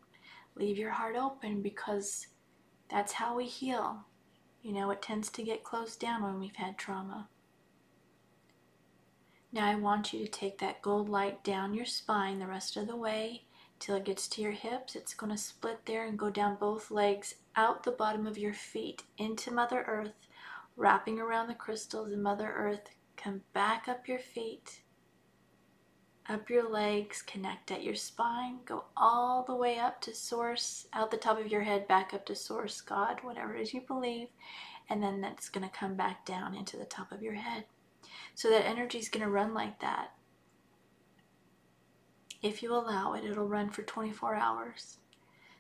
Leave 0.57 0.77
your 0.77 0.91
heart 0.91 1.15
open 1.15 1.63
because 1.63 2.27
that's 2.91 3.13
how 3.13 3.37
we 3.37 3.47
heal. 3.47 4.07
You 4.61 4.73
know, 4.73 4.91
it 4.91 5.01
tends 5.01 5.29
to 5.31 5.45
get 5.45 5.63
closed 5.63 6.01
down 6.01 6.25
when 6.25 6.41
we've 6.41 6.57
had 6.57 6.77
trauma. 6.77 7.29
Now, 9.53 9.71
I 9.71 9.77
want 9.77 10.13
you 10.13 10.25
to 10.25 10.31
take 10.31 10.59
that 10.59 10.83
gold 10.83 11.09
light 11.09 11.45
down 11.45 11.73
your 11.73 11.87
spine 11.87 12.41
the 12.41 12.49
rest 12.49 12.77
of 12.77 12.89
the 12.89 12.97
way 12.97 13.45
till 13.79 13.95
it 13.95 14.05
gets 14.05 14.27
to 14.31 14.43
your 14.43 14.51
hips. 14.51 14.97
It's 14.97 15.15
going 15.15 15.31
to 15.31 15.39
split 15.39 15.87
there 15.87 16.05
and 16.05 16.19
go 16.19 16.31
down 16.31 16.57
both 16.57 16.91
legs, 16.91 17.37
out 17.55 17.85
the 17.85 17.93
bottom 17.93 18.27
of 18.27 18.39
your 18.39 18.55
feet, 18.55 19.05
into 19.19 19.53
Mother 19.53 19.85
Earth, 19.87 20.27
wrapping 20.77 21.21
around 21.21 21.47
the 21.47 21.55
crystals 21.55 22.11
in 22.11 22.21
Mother 22.21 22.53
Earth. 22.57 22.91
Come 23.17 23.43
back 23.53 23.87
up 23.87 24.09
your 24.09 24.19
feet 24.19 24.81
up 26.29 26.49
your 26.49 26.69
legs, 26.71 27.23
connect 27.23 27.71
at 27.71 27.83
your 27.83 27.95
spine, 27.95 28.59
go 28.65 28.85
all 28.97 29.43
the 29.43 29.55
way 29.55 29.79
up 29.79 30.01
to 30.01 30.15
source, 30.15 30.87
out 30.93 31.11
the 31.11 31.17
top 31.17 31.39
of 31.39 31.49
your 31.49 31.63
head, 31.63 31.87
back 31.87 32.15
up 32.15 32.25
to 32.27 32.35
source, 32.35 32.81
God, 32.81 33.19
whatever 33.23 33.55
it 33.55 33.61
is 33.61 33.75
you 33.75 33.83
believe, 33.83 34.29
and 34.89 35.03
then 35.03 35.21
that's 35.21 35.51
going 35.51 35.69
to 35.69 35.77
come 35.77 35.95
back 35.95 36.25
down 36.25 36.55
into 36.55 36.77
the 36.77 36.85
top 36.87 37.13
of 37.13 37.23
your 37.23 37.35
head. 37.35 37.65
So 38.35 38.49
that 38.51 38.67
energy 38.67 38.99
is 38.99 39.09
going 39.09 39.25
to 39.25 39.31
run 39.31 39.53
like 39.55 39.81
that. 39.81 40.13
If 42.43 42.63
you 42.63 42.73
allow 42.73 43.15
it, 43.15 43.25
it'll 43.25 43.49
run 43.49 43.71
for 43.71 43.83
24 43.83 44.35
hours. 44.35 44.99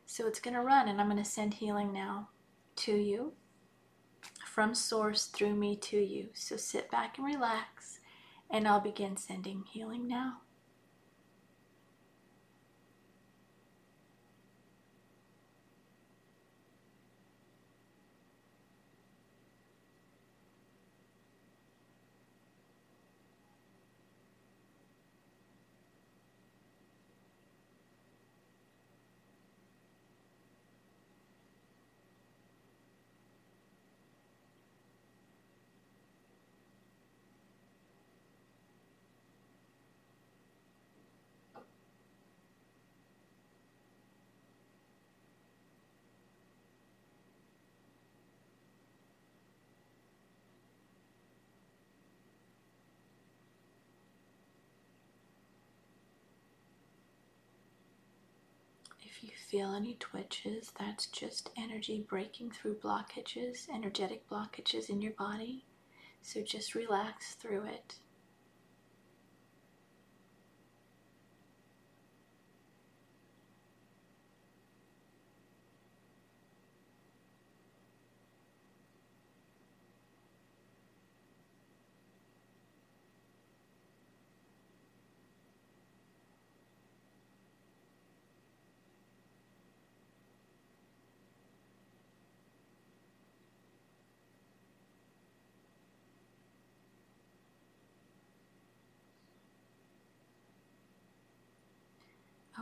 So 0.06 0.26
it's 0.26 0.40
going 0.40 0.54
to 0.54 0.60
run, 0.60 0.88
and 0.88 1.00
I'm 1.00 1.08
going 1.08 1.22
to 1.22 1.28
send 1.28 1.54
healing 1.54 1.92
now 1.92 2.28
to 2.76 2.94
you 2.94 3.32
from 4.46 4.74
source 4.74 5.26
through 5.26 5.54
me 5.54 5.76
to 5.76 5.98
you. 5.98 6.28
So 6.34 6.56
sit 6.56 6.90
back 6.90 7.18
and 7.18 7.26
relax, 7.26 8.00
and 8.50 8.66
I'll 8.66 8.80
begin 8.80 9.16
sending 9.16 9.64
healing 9.70 10.06
now. 10.06 10.40
If 59.06 59.22
you 59.22 59.30
feel 59.54 59.72
any 59.72 59.94
twitches, 60.00 60.72
that's 60.80 61.06
just 61.06 61.50
energy 61.56 62.04
breaking 62.08 62.50
through 62.50 62.74
blockages, 62.74 63.68
energetic 63.72 64.28
blockages 64.28 64.90
in 64.90 65.00
your 65.00 65.12
body. 65.12 65.64
So 66.22 66.40
just 66.42 66.74
relax 66.74 67.36
through 67.36 67.66
it. 67.66 67.94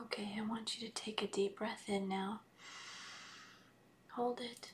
Okay, 0.04 0.34
I 0.36 0.42
want 0.42 0.76
you 0.78 0.86
to 0.86 0.92
take 0.92 1.22
a 1.22 1.26
deep 1.26 1.58
breath 1.58 1.84
in 1.88 2.08
now. 2.08 2.40
Hold 4.14 4.40
it. 4.40 4.72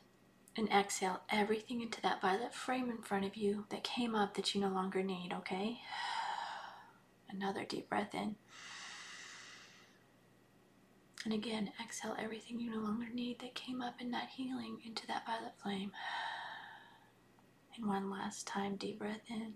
And 0.56 0.68
exhale 0.70 1.20
everything 1.30 1.80
into 1.82 2.00
that 2.02 2.20
violet 2.20 2.54
flame 2.54 2.90
in 2.90 2.98
front 2.98 3.24
of 3.24 3.36
you 3.36 3.66
that 3.70 3.84
came 3.84 4.14
up 4.16 4.34
that 4.34 4.54
you 4.54 4.60
no 4.60 4.68
longer 4.68 5.02
need, 5.02 5.32
okay? 5.32 5.78
Another 7.30 7.64
deep 7.64 7.88
breath 7.88 8.14
in. 8.14 8.36
And 11.24 11.34
again, 11.34 11.70
exhale 11.82 12.16
everything 12.18 12.58
you 12.58 12.70
no 12.70 12.80
longer 12.80 13.08
need 13.12 13.38
that 13.40 13.54
came 13.54 13.82
up 13.82 14.00
in 14.00 14.10
that 14.12 14.30
healing 14.36 14.78
into 14.84 15.06
that 15.06 15.26
violet 15.26 15.54
flame. 15.62 15.92
And 17.76 17.86
one 17.86 18.10
last 18.10 18.44
time, 18.44 18.74
deep 18.74 18.98
breath 18.98 19.20
in. 19.28 19.54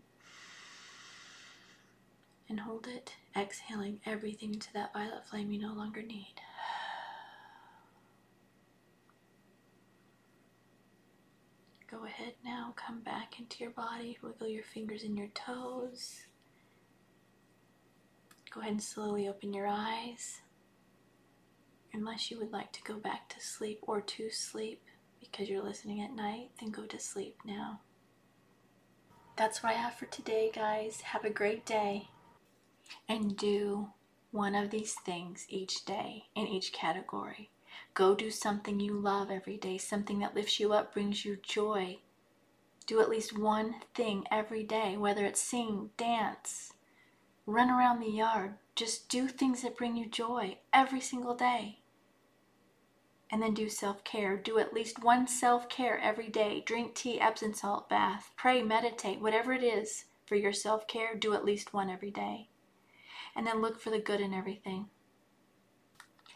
And 2.53 2.61
hold 2.61 2.87
it, 2.87 3.15
exhaling 3.35 4.01
everything 4.05 4.53
into 4.53 4.71
that 4.75 4.93
violet 4.93 5.25
flame 5.25 5.51
you 5.51 5.59
no 5.59 5.73
longer 5.73 6.03
need. 6.03 6.35
Go 11.91 12.05
ahead 12.05 12.35
now, 12.45 12.75
come 12.77 13.01
back 13.01 13.39
into 13.41 13.65
your 13.65 13.71
body, 13.71 14.19
wiggle 14.23 14.49
your 14.49 14.65
fingers 14.65 15.03
and 15.03 15.17
your 15.17 15.29
toes. 15.29 16.27
Go 18.51 18.61
ahead 18.61 18.73
and 18.73 18.83
slowly 18.83 19.27
open 19.27 19.55
your 19.55 19.67
eyes. 19.67 20.43
Unless 21.95 22.31
you 22.31 22.39
would 22.39 22.53
like 22.53 22.71
to 22.73 22.83
go 22.83 22.99
back 22.99 23.31
to 23.31 23.41
sleep 23.41 23.79
or 23.81 24.03
to 24.03 24.29
sleep 24.29 24.83
because 25.21 25.49
you're 25.49 25.65
listening 25.65 26.03
at 26.03 26.15
night, 26.15 26.51
then 26.61 26.69
go 26.69 26.85
to 26.85 26.99
sleep 26.99 27.39
now. 27.47 27.81
That's 29.39 29.63
what 29.63 29.73
I 29.73 29.77
have 29.77 29.95
for 29.95 30.05
today, 30.05 30.51
guys. 30.55 31.01
Have 31.01 31.25
a 31.25 31.31
great 31.31 31.65
day. 31.65 32.09
And 33.09 33.37
do 33.37 33.91
one 34.31 34.55
of 34.55 34.71
these 34.71 34.95
things 34.95 35.47
each 35.49 35.85
day 35.85 36.25
in 36.35 36.47
each 36.47 36.73
category. 36.73 37.51
Go 37.95 38.15
do 38.15 38.31
something 38.31 38.81
you 38.81 38.95
love 38.95 39.31
every 39.31 39.57
day, 39.57 39.79
something 39.79 40.19
that 40.21 40.35
lifts 40.35 40.59
you 40.59 40.73
up, 40.73 40.93
brings 40.93 41.25
you 41.25 41.37
joy. 41.37 41.99
Do 42.87 43.01
at 43.01 43.11
least 43.11 43.39
one 43.39 43.77
thing 43.95 44.27
every 44.31 44.65
day, 44.65 44.97
whether 44.97 45.25
it's 45.25 45.41
sing, 45.41 45.91
dance, 45.97 46.73
run 47.47 47.71
around 47.71 48.01
the 48.01 48.11
yard. 48.11 48.55
Just 48.75 49.09
do 49.09 49.29
things 49.29 49.63
that 49.63 49.77
bring 49.77 49.97
you 49.97 50.07
joy 50.07 50.59
every 50.73 51.01
single 51.01 51.35
day. 51.35 51.81
And 53.31 53.43
then 53.43 53.55
do 53.55 53.69
self 53.69 54.05
care. 54.05 54.37
Do 54.37 54.59
at 54.59 54.75
least 54.75 55.03
one 55.03 55.27
self 55.27 55.69
care 55.69 55.99
every 55.99 56.29
day. 56.29 56.63
Drink 56.65 56.95
tea, 56.95 57.21
Epsom 57.21 57.55
salt 57.55 57.89
bath, 57.89 58.31
pray, 58.37 58.63
meditate, 58.63 59.21
whatever 59.21 59.53
it 59.53 59.63
is 59.63 60.07
for 60.27 60.37
your 60.37 60.53
self 60.53 60.87
care, 60.87 61.15
do 61.15 61.35
at 61.35 61.45
least 61.45 61.73
one 61.73 61.91
every 61.91 62.11
day. 62.11 62.49
And 63.35 63.47
then 63.47 63.63
look 63.63 63.81
for 63.81 63.91
the 63.91 63.99
good 63.99 64.21
in 64.21 64.35
everything. 64.35 64.87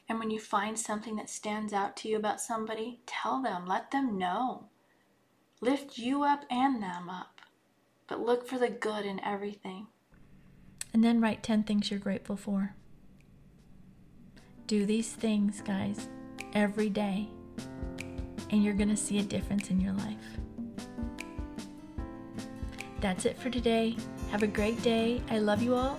And 0.08 0.18
when 0.18 0.30
you 0.30 0.38
find 0.38 0.78
something 0.78 1.16
that 1.16 1.28
stands 1.28 1.72
out 1.72 1.96
to 1.98 2.08
you 2.08 2.16
about 2.16 2.40
somebody, 2.40 3.00
tell 3.06 3.42
them, 3.42 3.66
let 3.66 3.90
them 3.90 4.16
know. 4.16 4.68
Lift 5.60 5.98
you 5.98 6.22
up 6.22 6.44
and 6.50 6.82
them 6.82 7.08
up. 7.08 7.40
But 8.06 8.20
look 8.20 8.46
for 8.46 8.58
the 8.58 8.68
good 8.68 9.04
in 9.04 9.20
everything. 9.24 9.88
And 10.92 11.02
then 11.02 11.20
write 11.20 11.42
10 11.42 11.64
things 11.64 11.90
you're 11.90 12.00
grateful 12.00 12.36
for. 12.36 12.74
Do 14.66 14.86
these 14.86 15.12
things, 15.12 15.60
guys, 15.60 16.08
every 16.52 16.88
day, 16.88 17.28
and 18.50 18.64
you're 18.64 18.74
going 18.74 18.88
to 18.88 18.96
see 18.96 19.18
a 19.18 19.22
difference 19.22 19.70
in 19.70 19.80
your 19.80 19.92
life. 19.92 20.16
That's 23.00 23.26
it 23.26 23.38
for 23.38 23.50
today. 23.50 23.96
Have 24.30 24.42
a 24.42 24.46
great 24.46 24.82
day. 24.82 25.20
I 25.30 25.38
love 25.38 25.62
you 25.62 25.74
all, 25.74 25.98